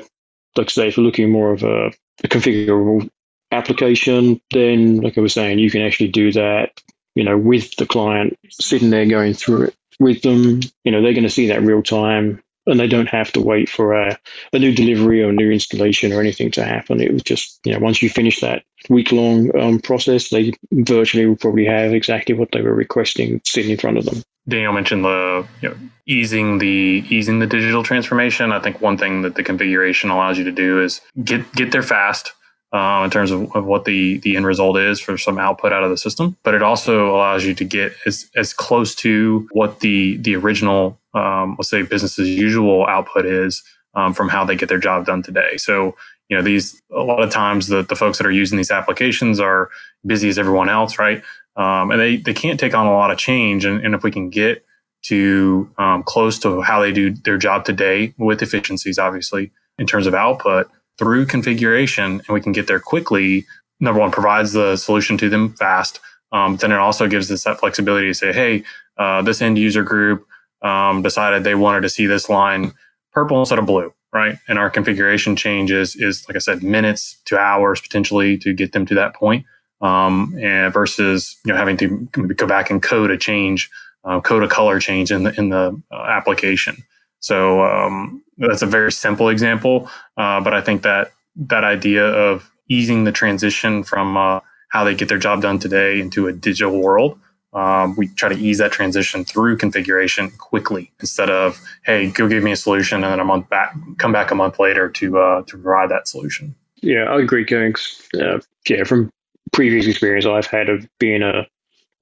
like 0.56 0.68
I 0.68 0.70
say, 0.70 0.88
if 0.88 0.98
you're 0.98 1.06
looking 1.06 1.32
more 1.32 1.52
of 1.52 1.64
a, 1.64 1.88
a 2.24 2.28
configurable 2.28 3.10
application, 3.52 4.40
then 4.52 5.02
like 5.02 5.18
I 5.18 5.22
was 5.22 5.34
saying, 5.34 5.60
you 5.60 5.72
can 5.72 5.82
actually 5.82 6.10
do 6.10 6.32
that, 6.34 6.82
you 7.16 7.24
know, 7.24 7.38
with 7.38 7.76
the 7.76 7.86
client 7.86 8.38
sitting 8.50 8.90
there 8.90 9.06
going 9.06 9.34
through 9.34 9.64
it 9.64 9.76
with 10.00 10.22
them. 10.22 10.62
You 10.84 10.92
know, 10.92 11.02
they're 11.02 11.14
going 11.14 11.24
to 11.24 11.30
see 11.30 11.48
that 11.48 11.64
real 11.64 11.84
time 11.84 12.42
and 12.70 12.80
they 12.80 12.88
don't 12.88 13.10
have 13.10 13.32
to 13.34 13.42
wait 13.42 13.70
for 13.70 13.94
a, 13.94 14.18
a 14.54 14.60
new 14.60 14.74
delivery 14.74 15.24
or 15.24 15.30
a 15.30 15.34
new 15.34 15.52
installation 15.52 16.14
or 16.14 16.20
anything 16.20 16.52
to 16.52 16.64
happen. 16.64 17.02
It 17.02 17.12
was 17.12 17.24
just, 17.24 17.60
you 17.66 17.74
know, 17.74 17.80
once 17.80 18.02
you 18.02 18.10
finish 18.10 18.40
that 18.42 18.64
week 18.90 19.12
long 19.12 19.56
um, 19.60 19.80
process, 19.80 20.30
they 20.30 20.54
virtually 20.72 21.26
will 21.26 21.36
probably 21.36 21.66
have 21.66 21.94
exactly 21.94 22.36
what 22.36 22.50
they 22.52 22.62
were 22.62 22.74
requesting 22.74 23.42
sitting 23.46 23.72
in 23.72 23.78
front 23.78 23.98
of 23.98 24.06
them. 24.06 24.22
Daniel 24.48 24.74
mentioned 24.74 25.06
the 25.06 25.48
you 25.62 25.70
know, 25.70 25.76
easing 26.08 26.58
the 26.58 27.06
easing 27.10 27.40
the 27.40 27.48
digital 27.48 27.84
transformation. 27.84 28.52
I 28.52 28.60
think 28.60 28.82
one 28.82 28.98
thing 28.98 29.22
that 29.22 29.36
the 29.36 29.44
configuration 29.44 30.10
allows 30.10 30.38
you 30.38 30.44
to 30.46 30.52
do 30.52 30.82
is 30.82 31.02
get 31.24 31.52
get 31.54 31.72
there 31.72 31.84
fast, 31.84 32.34
uh, 32.72 33.02
in 33.04 33.10
terms 33.10 33.32
of, 33.32 33.56
of, 33.56 33.66
what 33.66 33.86
the, 33.86 34.20
the 34.20 34.36
end 34.36 34.46
result 34.46 34.78
is 34.78 35.00
for 35.00 35.18
some 35.18 35.40
output 35.40 35.74
out 35.74 35.84
of 35.84 35.90
the 35.90 35.98
system. 35.98 36.38
But 36.44 36.54
it 36.54 36.62
also 36.62 37.16
allows 37.16 37.44
you 37.44 37.56
to 37.56 37.64
get 37.64 37.94
as, 38.06 38.30
as 38.36 38.54
close 38.54 38.94
to 38.96 39.48
what 39.52 39.80
the, 39.80 40.18
the 40.18 40.36
original, 40.36 41.00
um, 41.14 41.56
let's 41.58 41.70
say, 41.70 41.82
business 41.82 42.20
as 42.20 42.30
usual 42.30 42.86
output 42.86 43.26
is 43.26 43.64
um, 43.96 44.14
from 44.14 44.30
how 44.30 44.46
they 44.46 44.56
get 44.56 44.70
their 44.70 44.80
job 44.80 45.06
done 45.06 45.24
today. 45.24 45.58
So, 45.58 45.96
you 46.30 46.38
know, 46.38 46.44
these, 46.44 46.80
a 46.92 47.02
lot 47.02 47.24
of 47.24 47.32
times 47.32 47.68
the, 47.68 47.82
the 47.82 47.96
folks 47.96 48.20
that 48.20 48.28
are 48.28 48.32
using 48.32 48.58
these 48.58 48.72
applications 48.72 49.40
are 49.40 49.70
busy 50.06 50.30
as 50.30 50.38
everyone 50.38 50.70
else, 50.70 51.00
right? 51.00 51.24
Um, 51.56 51.90
and 51.90 52.00
they, 52.00 52.18
they 52.18 52.34
can't 52.34 52.60
take 52.60 52.76
on 52.76 52.86
a 52.86 52.94
lot 52.94 53.10
of 53.10 53.18
change. 53.18 53.66
And, 53.66 53.84
and 53.84 53.96
if 53.96 54.04
we 54.04 54.12
can 54.12 54.30
get 54.30 54.64
to 55.02 55.70
um, 55.78 56.04
close 56.04 56.38
to 56.40 56.62
how 56.62 56.82
they 56.82 56.92
do 56.92 57.12
their 57.12 57.38
job 57.38 57.66
today 57.66 58.14
with 58.18 58.44
efficiencies, 58.44 59.00
obviously, 59.00 59.52
in 59.80 59.88
terms 59.88 60.06
of 60.06 60.14
output, 60.14 60.70
through 61.00 61.26
configuration 61.26 62.22
and 62.28 62.28
we 62.30 62.42
can 62.42 62.52
get 62.52 62.68
there 62.68 62.80
quickly, 62.80 63.46
number 63.80 64.00
one, 64.00 64.12
provides 64.12 64.52
the 64.54 64.76
solution 64.76 65.18
to 65.18 65.30
them 65.30 65.54
fast. 65.54 66.00
Um, 66.32 66.58
then 66.58 66.72
it 66.72 66.78
also 66.78 67.08
gives 67.08 67.32
us 67.32 67.46
that 67.46 67.60
flexibility 67.60 68.08
to 68.08 68.14
say, 68.14 68.34
hey, 68.34 68.64
uh, 68.98 69.22
this 69.22 69.42
end 69.42 69.58
user 69.58 69.82
group 69.82 70.28
um, 70.62 71.02
decided 71.02 71.44
they 71.44 71.56
wanted 71.56 71.82
to 71.82 71.90
see 71.90 72.06
this 72.06 72.30
line 72.30 72.74
purple 73.14 73.40
instead 73.40 73.58
of 73.58 73.66
blue, 73.66 73.94
right? 74.14 74.38
And 74.48 74.60
our 74.60 74.70
configuration 74.70 75.36
changes 75.36 75.96
is, 75.96 76.28
like 76.28 76.36
I 76.36 76.40
said, 76.40 76.62
minutes 76.62 77.18
to 77.26 77.40
hours 77.40 77.82
potentially 77.82 78.38
to 78.40 78.54
get 78.54 78.74
them 78.74 78.86
to 78.88 78.96
that 78.96 79.16
point, 79.16 79.46
um, 79.82 80.38
and 80.40 80.74
versus 80.74 81.38
you 81.46 81.54
know 81.54 81.58
having 81.58 81.78
to 81.78 82.08
go 82.36 82.46
back 82.46 82.70
and 82.70 82.84
code 82.84 83.10
a 83.10 83.18
change, 83.18 83.70
uh, 84.04 84.20
code 84.20 84.44
a 84.44 84.50
color 84.50 84.80
change 84.80 85.12
in 85.12 85.24
the 85.24 85.34
in 85.40 85.50
the 85.50 85.82
uh, 85.92 86.04
application. 86.04 86.84
So 87.22 87.64
um, 87.64 88.22
that's 88.40 88.62
a 88.62 88.66
very 88.66 88.92
simple 88.92 89.30
example, 89.30 89.90
uh, 90.18 90.42
but 90.42 90.54
I 90.54 90.62
think 90.62 90.82
that 90.84 91.12
that 91.36 91.64
idea 91.64 92.06
of 92.06 92.50
easing 92.70 93.04
the 93.04 93.12
transition 93.12 93.84
from 93.84 94.18
uh, 94.18 94.40
how 94.70 94.84
they 94.84 94.96
get 94.96 95.10
their 95.10 95.18
job 95.18 95.42
done 95.42 95.60
today 95.60 96.00
into 96.00 96.28
a 96.28 96.34
digital 96.34 96.80
world, 96.82 97.20
um, 97.54 97.96
we 97.96 98.08
try 98.08 98.30
to 98.30 98.36
ease 98.36 98.60
that 98.60 98.72
transition 98.72 99.26
through 99.26 99.58
configuration 99.58 100.30
quickly 100.32 100.92
instead 101.00 101.30
of 101.30 101.60
hey, 101.84 102.12
go 102.12 102.28
give 102.28 102.44
me 102.44 102.52
a 102.52 102.56
solution 102.56 103.04
and 103.04 103.12
then 103.12 103.20
a 103.20 103.26
month 103.26 103.50
back, 103.50 103.74
come 103.98 104.12
back 104.12 104.32
a 104.32 104.36
month 104.36 104.60
later 104.60 104.90
to 104.90 105.18
uh, 105.18 105.42
to 105.44 105.58
provide 105.58 105.90
that 105.90 106.08
solution. 106.08 106.56
Yeah, 106.82 107.06
I 107.06 107.20
agree, 107.20 107.46
Kings. 107.46 108.08
Uh, 108.14 108.40
yeah, 108.68 108.84
from 108.84 109.10
previous 109.52 109.88
experience 109.88 110.26
I've 110.26 110.46
had 110.46 110.70
of 110.70 110.88
being 111.00 111.24
a 111.24 111.48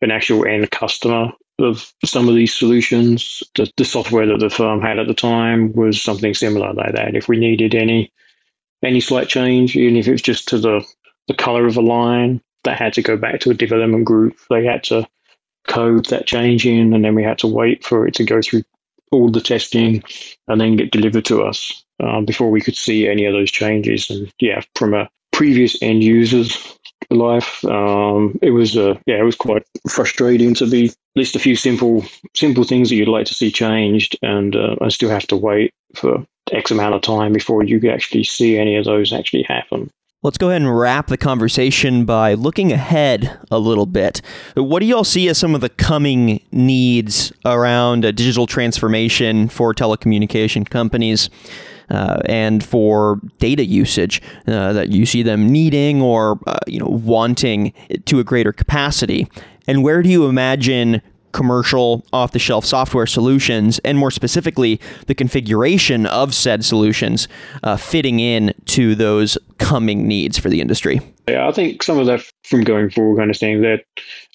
an 0.01 0.11
actual 0.11 0.45
end 0.45 0.69
customer 0.71 1.31
of 1.59 1.91
some 2.05 2.29
of 2.29 2.35
these 2.35 2.53
solutions. 2.53 3.43
The, 3.55 3.71
the 3.77 3.85
software 3.85 4.27
that 4.27 4.39
the 4.39 4.49
firm 4.49 4.81
had 4.81 4.99
at 4.99 5.07
the 5.07 5.13
time 5.13 5.73
was 5.73 6.01
something 6.01 6.33
similar 6.33 6.73
like 6.73 6.93
that. 6.93 7.15
If 7.15 7.27
we 7.27 7.37
needed 7.37 7.75
any 7.75 8.11
any 8.83 9.01
slight 9.01 9.27
change, 9.27 9.75
even 9.75 9.95
if 9.97 10.07
it 10.07 10.11
was 10.11 10.21
just 10.21 10.47
to 10.49 10.59
the, 10.59 10.85
the 11.27 11.33
color 11.33 11.65
of 11.65 11.77
a 11.77 11.81
line, 11.81 12.41
that 12.63 12.77
had 12.77 12.93
to 12.93 13.01
go 13.01 13.17
back 13.17 13.39
to 13.39 13.49
a 13.49 13.55
development 13.55 14.05
group. 14.05 14.37
They 14.49 14.65
had 14.65 14.83
to 14.85 15.07
code 15.67 16.05
that 16.05 16.27
change 16.27 16.65
in, 16.65 16.93
and 16.93 17.03
then 17.03 17.15
we 17.15 17.23
had 17.23 17.39
to 17.39 17.47
wait 17.47 17.83
for 17.83 18.07
it 18.07 18.13
to 18.15 18.23
go 18.23 18.41
through 18.41 18.63
all 19.11 19.29
the 19.29 19.41
testing 19.41 20.03
and 20.47 20.59
then 20.59 20.75
get 20.75 20.91
delivered 20.91 21.25
to 21.25 21.43
us 21.43 21.83
um, 22.01 22.25
before 22.25 22.51
we 22.51 22.61
could 22.61 22.75
see 22.75 23.07
any 23.07 23.25
of 23.25 23.33
those 23.33 23.51
changes. 23.51 24.09
And 24.09 24.31
yeah, 24.39 24.61
from 24.75 24.93
a 24.93 25.09
previous 25.31 25.81
end 25.81 26.03
users 26.03 26.77
life. 27.09 27.63
Um, 27.65 28.37
it 28.41 28.51
was 28.51 28.77
uh, 28.77 28.97
yeah, 29.05 29.15
it 29.15 29.23
was 29.23 29.35
quite 29.35 29.63
frustrating 29.89 30.53
to 30.55 30.67
be 30.67 30.91
list 31.15 31.35
a 31.35 31.39
few 31.39 31.55
simple 31.55 32.05
simple 32.35 32.63
things 32.63 32.89
that 32.89 32.95
you'd 32.95 33.07
like 33.07 33.25
to 33.27 33.33
see 33.33 33.51
changed, 33.51 34.17
and 34.21 34.55
uh, 34.55 34.89
still 34.89 35.09
have 35.09 35.27
to 35.27 35.35
wait 35.35 35.73
for 35.95 36.25
X 36.51 36.71
amount 36.71 36.95
of 36.95 37.01
time 37.01 37.33
before 37.33 37.63
you 37.63 37.89
actually 37.89 38.23
see 38.23 38.57
any 38.57 38.75
of 38.75 38.85
those 38.85 39.13
actually 39.13 39.43
happen. 39.43 39.89
Let's 40.23 40.39
go 40.39 40.49
ahead 40.49 40.63
and 40.63 40.77
wrap 40.77 41.07
the 41.07 41.17
conversation 41.17 42.03
by 42.03 42.33
looking 42.33 42.71
ahead 42.71 43.39
a 43.51 43.59
little 43.59 43.85
bit. 43.85 44.21
What 44.55 44.79
do 44.79 44.87
y'all 44.87 45.03
see 45.03 45.29
as 45.29 45.37
some 45.37 45.53
of 45.53 45.61
the 45.61 45.69
coming 45.69 46.41
needs 46.51 47.31
around 47.45 48.01
digital 48.01 48.47
transformation 48.47 49.47
for 49.47 49.75
telecommunication 49.75 50.67
companies? 50.67 51.29
Uh, 51.89 52.19
and 52.25 52.63
for 52.63 53.19
data 53.39 53.65
usage 53.65 54.21
uh, 54.47 54.73
that 54.73 54.89
you 54.89 55.05
see 55.05 55.23
them 55.23 55.47
needing 55.47 56.01
or 56.01 56.39
uh, 56.47 56.57
you 56.67 56.79
know 56.79 56.87
wanting 56.87 57.73
to 58.05 58.19
a 58.19 58.23
greater 58.23 58.51
capacity? 58.51 59.27
And 59.67 59.83
where 59.83 60.01
do 60.01 60.09
you 60.09 60.27
imagine 60.27 61.01
commercial 61.37 62.03
off 62.13 62.31
the 62.31 62.39
shelf 62.39 62.65
software 62.65 63.05
solutions, 63.05 63.79
and 63.79 63.97
more 63.97 64.09
specifically, 64.09 64.79
the 65.05 65.13
configuration 65.13 66.07
of 66.07 66.33
said 66.33 66.65
solutions 66.65 67.27
uh, 67.63 67.77
fitting 67.77 68.19
in 68.19 68.53
to 68.65 68.95
those 68.95 69.37
coming 69.59 70.07
needs 70.07 70.37
for 70.37 70.49
the 70.49 70.61
industry? 70.61 70.99
Yeah, 71.27 71.47
I 71.47 71.51
think 71.51 71.83
some 71.83 71.99
of 71.99 72.07
that 72.07 72.23
from 72.43 72.63
going 72.63 72.89
forward, 72.89 73.21
understanding 73.21 73.61
that 73.61 73.83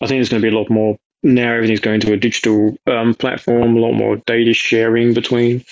I 0.00 0.06
think 0.06 0.18
there's 0.18 0.28
going 0.28 0.42
to 0.42 0.48
be 0.48 0.54
a 0.54 0.58
lot 0.58 0.70
more. 0.70 0.96
Now 1.24 1.54
everything's 1.54 1.80
going 1.80 2.00
to 2.00 2.12
a 2.12 2.16
digital 2.16 2.76
um, 2.86 3.14
platform, 3.14 3.76
a 3.76 3.80
lot 3.80 3.92
more 3.92 4.16
data 4.26 4.52
sharing 4.52 5.14
between 5.14 5.64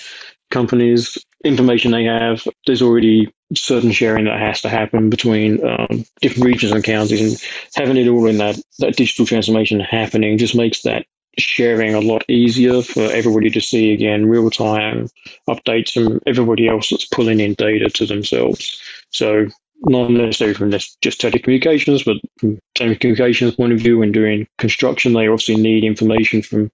companies 0.49 1.17
information 1.43 1.91
they 1.91 2.05
have. 2.05 2.47
There's 2.65 2.81
already 2.81 3.33
certain 3.55 3.91
sharing 3.91 4.25
that 4.25 4.39
has 4.39 4.61
to 4.61 4.69
happen 4.69 5.09
between 5.09 5.65
um, 5.65 6.05
different 6.21 6.45
regions 6.45 6.71
and 6.71 6.83
counties, 6.83 7.21
and 7.21 7.49
having 7.75 7.97
it 7.97 8.07
all 8.07 8.25
in 8.27 8.37
that 8.37 8.59
that 8.79 8.95
digital 8.95 9.25
transformation 9.25 9.79
happening 9.79 10.37
just 10.37 10.55
makes 10.55 10.81
that 10.83 11.05
sharing 11.37 11.93
a 11.95 12.01
lot 12.01 12.29
easier 12.29 12.81
for 12.81 13.03
everybody 13.03 13.49
to 13.49 13.61
see 13.61 13.93
again 13.93 14.25
real 14.25 14.49
time 14.49 15.07
updates 15.49 15.93
from 15.93 16.19
everybody 16.25 16.67
else 16.67 16.89
that's 16.89 17.05
pulling 17.05 17.39
in 17.39 17.53
data 17.53 17.89
to 17.89 18.05
themselves. 18.05 18.81
So 19.11 19.47
not 19.83 20.11
necessarily 20.11 20.53
from 20.53 20.69
this, 20.69 20.95
just 21.01 21.21
telecommunications, 21.21 22.05
but 22.05 22.17
from 22.39 22.59
telecommunications 22.77 23.57
point 23.57 23.73
of 23.73 23.79
view, 23.79 23.99
when 23.99 24.11
doing 24.11 24.47
construction, 24.57 25.13
they 25.13 25.27
obviously 25.27 25.55
need 25.55 25.83
information 25.83 26.41
from 26.41 26.71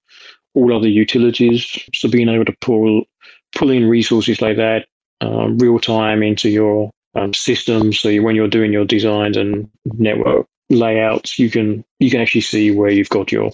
all 0.53 0.75
other 0.75 0.89
utilities. 0.89 1.79
So 1.93 2.09
being 2.09 2.29
able 2.29 2.45
to 2.45 2.57
pull 2.59 3.03
pulling 3.55 3.87
resources 3.87 4.41
like 4.41 4.57
that 4.57 4.85
um, 5.21 5.57
real 5.57 5.79
time 5.79 6.23
into 6.23 6.49
your 6.49 6.91
um, 7.15 7.33
system. 7.33 7.93
So 7.93 8.09
you, 8.09 8.23
when 8.23 8.35
you're 8.35 8.47
doing 8.47 8.71
your 8.71 8.85
designs 8.85 9.37
and 9.37 9.69
network 9.85 10.47
layouts, 10.69 11.39
you 11.39 11.49
can 11.49 11.83
you 11.99 12.11
can 12.11 12.21
actually 12.21 12.41
see 12.41 12.71
where 12.71 12.91
you've 12.91 13.09
got 13.09 13.31
your 13.31 13.51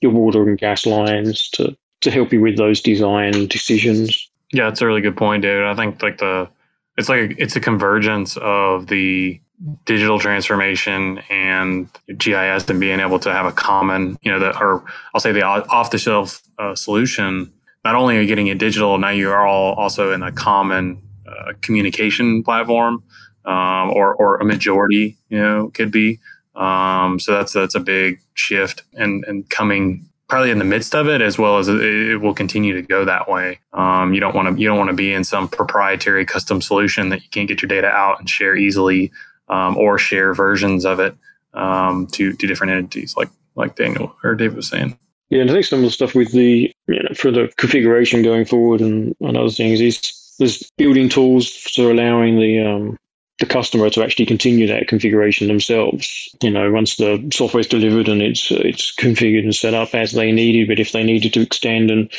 your 0.00 0.12
water 0.12 0.48
and 0.48 0.58
gas 0.58 0.86
lines 0.86 1.48
to 1.50 1.76
to 2.02 2.10
help 2.10 2.32
you 2.32 2.40
with 2.40 2.56
those 2.56 2.80
design 2.80 3.46
decisions. 3.48 4.30
Yeah, 4.52 4.68
it's 4.68 4.80
a 4.80 4.86
really 4.86 5.00
good 5.00 5.16
point, 5.16 5.42
David. 5.42 5.64
I 5.64 5.74
think 5.74 6.02
like 6.02 6.18
the 6.18 6.48
it's 6.96 7.08
like 7.08 7.30
a, 7.30 7.42
it's 7.42 7.56
a 7.56 7.60
convergence 7.60 8.36
of 8.38 8.86
the 8.86 9.40
digital 9.86 10.18
transformation 10.18 11.18
and 11.30 11.88
GIS 12.16 12.68
and 12.68 12.78
being 12.78 13.00
able 13.00 13.18
to 13.20 13.32
have 13.32 13.46
a 13.46 13.52
common, 13.52 14.18
you 14.20 14.30
know, 14.30 14.52
or 14.60 14.84
I'll 15.14 15.20
say 15.20 15.32
the 15.32 15.42
off 15.42 15.90
the 15.90 15.98
shelf 15.98 16.42
uh, 16.58 16.74
solution. 16.74 17.52
Not 17.86 17.94
only 17.94 18.16
are 18.16 18.20
you 18.20 18.26
getting 18.26 18.48
it 18.48 18.58
digital, 18.58 18.98
now 18.98 19.10
you 19.10 19.30
are 19.30 19.46
all 19.46 19.74
also 19.74 20.10
in 20.10 20.24
a 20.24 20.32
common 20.32 21.00
uh, 21.24 21.52
communication 21.60 22.42
platform, 22.42 23.04
um, 23.44 23.92
or 23.92 24.12
or 24.16 24.38
a 24.38 24.44
majority, 24.44 25.16
you 25.28 25.38
know, 25.38 25.70
could 25.72 25.92
be. 25.92 26.18
Um, 26.56 27.20
so 27.20 27.34
that's 27.34 27.52
that's 27.52 27.76
a 27.76 27.80
big 27.80 28.20
shift 28.34 28.82
and 28.94 29.24
and 29.26 29.48
coming 29.50 30.04
probably 30.26 30.50
in 30.50 30.58
the 30.58 30.64
midst 30.64 30.96
of 30.96 31.06
it 31.06 31.20
as 31.20 31.38
well 31.38 31.58
as 31.58 31.68
it, 31.68 32.20
will 32.20 32.34
continue 32.34 32.74
to 32.74 32.82
go 32.82 33.04
that 33.04 33.28
way. 33.28 33.60
Um, 33.72 34.12
you 34.12 34.18
don't 34.18 34.34
want 34.34 34.48
to 34.48 34.60
you 34.60 34.66
don't 34.66 34.78
want 34.78 34.90
to 34.90 34.96
be 34.96 35.12
in 35.12 35.22
some 35.22 35.46
proprietary 35.46 36.26
custom 36.26 36.60
solution 36.60 37.10
that 37.10 37.22
you 37.22 37.28
can't 37.30 37.46
get 37.46 37.62
your 37.62 37.68
data 37.68 37.86
out 37.86 38.18
and 38.18 38.28
share 38.28 38.56
easily 38.56 39.12
um, 39.48 39.76
or 39.76 39.96
share 39.96 40.34
versions 40.34 40.84
of 40.84 40.98
it 40.98 41.14
um, 41.54 42.08
to 42.08 42.32
to 42.32 42.48
different 42.48 42.72
entities 42.72 43.16
like 43.16 43.28
like 43.54 43.76
Daniel 43.76 44.16
or 44.24 44.34
David 44.34 44.56
was 44.56 44.68
saying. 44.68 44.98
Yeah, 45.30 45.40
and 45.40 45.50
I 45.50 45.54
think 45.54 45.64
some 45.64 45.80
of 45.80 45.84
the 45.84 45.90
stuff 45.90 46.14
with 46.14 46.32
the 46.32 46.72
you 46.86 47.02
know, 47.02 47.14
for 47.14 47.30
the 47.30 47.52
configuration 47.56 48.22
going 48.22 48.44
forward 48.44 48.80
and, 48.80 49.14
and 49.20 49.36
other 49.36 49.50
things 49.50 49.80
is 49.80 50.34
there's 50.38 50.70
building 50.76 51.08
tools 51.08 51.48
for 51.48 51.90
allowing 51.90 52.38
the 52.38 52.60
um, 52.60 52.98
the 53.38 53.46
customer 53.46 53.90
to 53.90 54.02
actually 54.02 54.24
continue 54.24 54.66
that 54.66 54.88
configuration 54.88 55.48
themselves. 55.48 56.34
You 56.42 56.50
know, 56.50 56.70
once 56.70 56.96
the 56.96 57.28
software 57.32 57.60
is 57.60 57.66
delivered 57.66 58.08
and 58.08 58.22
it's 58.22 58.50
it's 58.50 58.94
configured 58.94 59.42
and 59.42 59.54
set 59.54 59.74
up 59.74 59.94
as 59.94 60.12
they 60.12 60.32
needed, 60.32 60.68
but 60.68 60.80
if 60.80 60.92
they 60.92 61.02
needed 61.02 61.34
to 61.34 61.42
extend 61.42 61.90
and 61.90 62.10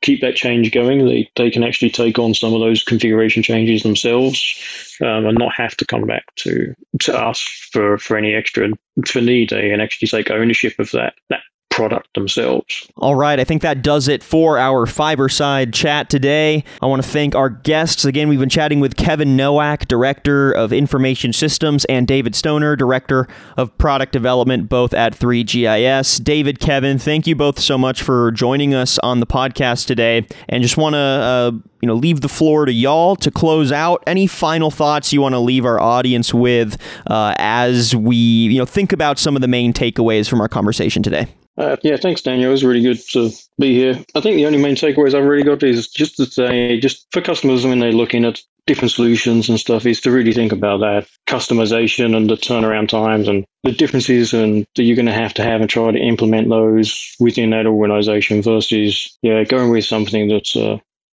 keep 0.00 0.20
that 0.20 0.34
change 0.34 0.70
going, 0.72 1.04
they, 1.04 1.30
they 1.36 1.50
can 1.50 1.64
actually 1.64 1.90
take 1.90 2.18
on 2.18 2.34
some 2.34 2.52
of 2.52 2.60
those 2.60 2.82
configuration 2.82 3.42
changes 3.42 3.82
themselves 3.82 4.98
um, 5.00 5.26
and 5.26 5.38
not 5.38 5.54
have 5.54 5.76
to 5.76 5.86
come 5.86 6.06
back 6.06 6.24
to 6.36 6.74
to 7.00 7.16
us 7.16 7.40
for, 7.72 7.98
for 7.98 8.16
any 8.16 8.34
extra 8.34 8.68
for 9.06 9.20
need. 9.20 9.50
They 9.50 9.68
can 9.68 9.80
actually 9.80 10.08
take 10.08 10.30
ownership 10.30 10.78
of 10.78 10.90
that 10.92 11.14
that 11.28 11.40
product 11.74 12.14
themselves. 12.14 12.88
All 12.98 13.16
right, 13.16 13.40
I 13.40 13.44
think 13.44 13.62
that 13.62 13.82
does 13.82 14.06
it 14.06 14.22
for 14.22 14.58
our 14.58 14.86
Fiberside 14.86 15.74
chat 15.74 16.08
today. 16.08 16.62
I 16.80 16.86
want 16.86 17.02
to 17.02 17.08
thank 17.08 17.34
our 17.34 17.50
guests. 17.50 18.04
Again, 18.04 18.28
we've 18.28 18.38
been 18.38 18.48
chatting 18.48 18.78
with 18.78 18.96
Kevin 18.96 19.36
Nowak, 19.36 19.88
Director 19.88 20.52
of 20.52 20.72
Information 20.72 21.32
Systems, 21.32 21.84
and 21.86 22.06
David 22.06 22.36
Stoner, 22.36 22.76
Director 22.76 23.26
of 23.56 23.76
Product 23.76 24.12
Development, 24.12 24.68
both 24.68 24.94
at 24.94 25.18
3GIS. 25.18 26.22
David, 26.22 26.60
Kevin, 26.60 26.96
thank 26.96 27.26
you 27.26 27.34
both 27.34 27.58
so 27.58 27.76
much 27.76 28.02
for 28.02 28.30
joining 28.30 28.72
us 28.72 29.00
on 29.00 29.18
the 29.18 29.26
podcast 29.26 29.86
today. 29.86 30.26
And 30.48 30.62
just 30.62 30.76
want 30.76 30.94
to 30.94 30.98
uh, 30.98 31.50
you 31.80 31.88
know 31.88 31.94
leave 31.94 32.20
the 32.20 32.28
floor 32.28 32.66
to 32.66 32.72
y'all 32.72 33.16
to 33.16 33.30
close 33.32 33.72
out 33.72 34.02
any 34.06 34.26
final 34.28 34.70
thoughts 34.70 35.12
you 35.12 35.20
want 35.20 35.34
to 35.34 35.38
leave 35.40 35.64
our 35.64 35.80
audience 35.80 36.32
with 36.32 36.80
uh, 37.08 37.34
as 37.36 37.94
we 37.94 38.16
you 38.16 38.58
know 38.58 38.64
think 38.64 38.92
about 38.92 39.18
some 39.18 39.36
of 39.36 39.42
the 39.42 39.48
main 39.48 39.72
takeaways 39.72 40.26
from 40.26 40.40
our 40.40 40.48
conversation 40.48 41.02
today 41.02 41.26
uh, 41.56 41.76
yeah, 41.82 41.96
thanks, 41.96 42.22
Daniel. 42.22 42.48
It 42.48 42.52
was 42.52 42.64
really 42.64 42.82
good 42.82 42.98
to 43.10 43.30
be 43.58 43.74
here. 43.74 44.04
I 44.14 44.20
think 44.20 44.36
the 44.36 44.46
only 44.46 44.60
main 44.60 44.74
takeaways 44.74 45.14
I've 45.14 45.24
really 45.24 45.44
got 45.44 45.62
is 45.62 45.88
just 45.88 46.16
to 46.16 46.26
say, 46.26 46.80
just 46.80 47.06
for 47.12 47.20
customers 47.20 47.64
when 47.64 47.78
they're 47.78 47.92
looking 47.92 48.24
at 48.24 48.40
different 48.66 48.92
solutions 48.92 49.48
and 49.48 49.60
stuff, 49.60 49.86
is 49.86 50.00
to 50.00 50.10
really 50.10 50.32
think 50.32 50.50
about 50.52 50.78
that 50.78 51.06
customization 51.26 52.16
and 52.16 52.28
the 52.28 52.34
turnaround 52.34 52.88
times 52.88 53.28
and 53.28 53.44
the 53.62 53.72
differences 53.72 54.32
and 54.32 54.66
that 54.74 54.82
you're 54.82 54.96
going 54.96 55.06
to 55.06 55.12
have 55.12 55.34
to 55.34 55.44
have 55.44 55.60
and 55.60 55.70
try 55.70 55.90
to 55.90 55.98
implement 55.98 56.48
those 56.48 57.14
within 57.20 57.50
that 57.50 57.66
organization 57.66 58.42
versus, 58.42 59.16
yeah, 59.22 59.44
going 59.44 59.70
with 59.70 59.84
something 59.84 60.28
that's 60.28 60.56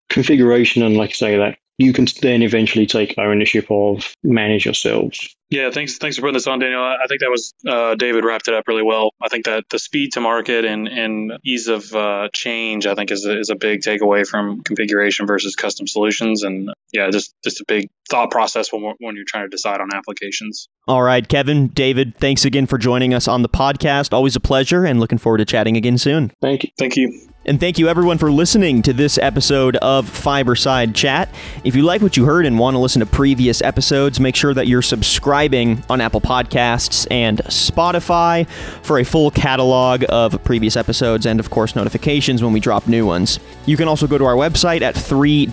configuration 0.10 0.84
and, 0.84 0.96
like 0.96 1.10
I 1.10 1.14
say, 1.14 1.38
that 1.38 1.58
you 1.80 1.94
can 1.94 2.06
then 2.22 2.44
eventually 2.44 2.86
take 2.86 3.18
ownership 3.18 3.66
of, 3.72 4.14
manage 4.22 4.66
yourselves. 4.66 5.36
Yeah, 5.50 5.72
thanks. 5.72 5.98
Thanks 5.98 6.18
for 6.18 6.22
putting 6.24 6.36
this 6.36 6.46
on, 6.46 6.60
Daniel. 6.60 6.84
I 6.84 7.08
think 7.08 7.22
that 7.22 7.30
was 7.32 7.54
uh, 7.68 7.96
David 7.96 8.24
wrapped 8.24 8.48
it 8.48 8.54
up 8.54 8.68
really 8.68 8.84
well. 8.84 9.12
I 9.20 9.30
think 9.30 9.46
that 9.46 9.64
the 9.70 9.80
speed 9.80 10.14
to 10.14 10.22
market 10.22 10.64
and, 10.64 10.88
and 10.88 11.32
ease 11.44 11.68
of 11.68 11.92
uh, 11.96 12.28
change, 12.34 12.86
I 12.86 12.94
think, 12.94 13.10
is 13.10 13.26
a, 13.26 13.40
is 13.40 13.50
a 13.50 13.56
big 13.56 13.80
takeaway 13.80 14.28
from 14.28 14.62
configuration 14.62 15.26
versus 15.26 15.56
custom 15.56 15.88
solutions. 15.88 16.44
And 16.44 16.70
yeah, 16.92 17.10
just 17.10 17.34
just 17.44 17.62
a 17.62 17.66
big 17.68 17.90
thought 18.10 18.30
process 18.30 18.72
when 18.72 18.84
when 19.00 19.16
you're 19.16 19.26
trying 19.28 19.46
to 19.46 19.50
decide 19.50 19.82
on 19.82 19.90
applications. 19.92 20.68
All 20.88 21.02
right, 21.02 21.28
Kevin, 21.28 21.70
David, 21.70 22.18
thanks 22.18 22.46
again 22.46 22.68
for 22.68 22.78
joining 22.78 23.14
us 23.14 23.28
on 23.28 23.42
the 23.42 23.50
podcast. 23.50 24.14
Always 24.14 24.36
a 24.36 24.42
pleasure, 24.42 24.86
and 24.86 25.00
looking 25.00 25.18
forward 25.18 25.40
to 25.40 25.46
chatting 25.46 25.78
again 25.78 25.98
soon. 25.98 26.32
Thank 26.42 26.66
you. 26.66 26.70
Thank 26.78 26.98
you. 26.98 27.29
And 27.50 27.60
thank 27.60 27.80
you 27.80 27.90
everyone 27.90 28.20
for 28.20 28.32
listening 28.32 28.84
to 28.84 28.94
this 28.94 29.18
episode 29.18 29.76
of 29.78 30.08
Fiberside 30.08 30.94
Chat. 30.94 31.30
If 31.64 31.76
you 31.76 31.82
like 31.82 32.04
what 32.04 32.16
you 32.16 32.26
heard 32.26 32.46
and 32.46 32.60
want 32.60 32.76
to 32.76 32.78
listen 32.78 33.00
to 33.00 33.08
previous 33.08 33.64
episodes, 33.64 34.20
make 34.20 34.36
sure 34.36 34.54
that 34.54 34.68
you're 34.68 34.84
subscribing 34.84 35.84
on 35.90 36.00
Apple 36.00 36.22
Podcasts 36.22 37.08
and 37.10 37.40
Spotify 37.46 38.48
for 38.84 39.00
a 39.00 39.04
full 39.04 39.32
catalog 39.32 40.06
of 40.10 40.44
previous 40.44 40.78
episodes 40.78 41.26
and, 41.26 41.40
of 41.40 41.50
course, 41.50 41.76
notifications 41.76 42.44
when 42.44 42.54
we 42.54 42.60
drop 42.60 42.88
new 42.88 43.04
ones. 43.04 43.40
You 43.66 43.78
can 43.78 43.88
also 43.88 44.06
go 44.06 44.20
to 44.20 44.26
our 44.26 44.36
website 44.36 44.84
at 44.84 44.94
3-gis.com. 44.94 45.50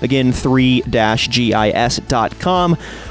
Again, 0.00 0.30
3-gis.com 0.30 0.84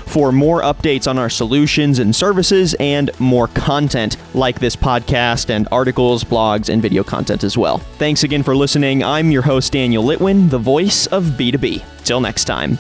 for 0.06 0.32
more 0.32 0.62
updates 0.62 1.08
on 1.08 1.18
our 1.18 1.30
solutions 1.30 2.00
and 2.00 2.16
services 2.16 2.76
and 2.80 3.10
more 3.20 3.48
content 3.50 4.18
like 4.34 4.60
this 4.60 4.76
podcast 4.76 5.50
and 5.50 5.68
articles, 5.72 6.24
blogs, 6.24 6.70
and 6.70 6.82
video 6.82 7.04
content 7.04 7.44
as 7.44 7.58
well. 7.58 7.80
Thanks 7.98 8.24
again 8.24 8.44
for 8.44 8.56
listening. 8.56 9.04
I'm 9.04 9.32
your 9.32 9.42
host, 9.42 9.74
Daniel 9.74 10.04
Litwin, 10.04 10.50
the 10.50 10.60
voice 10.60 11.08
of 11.08 11.24
B2B. 11.24 11.84
Till 12.04 12.22
next 12.22 12.46
time. 12.46 12.78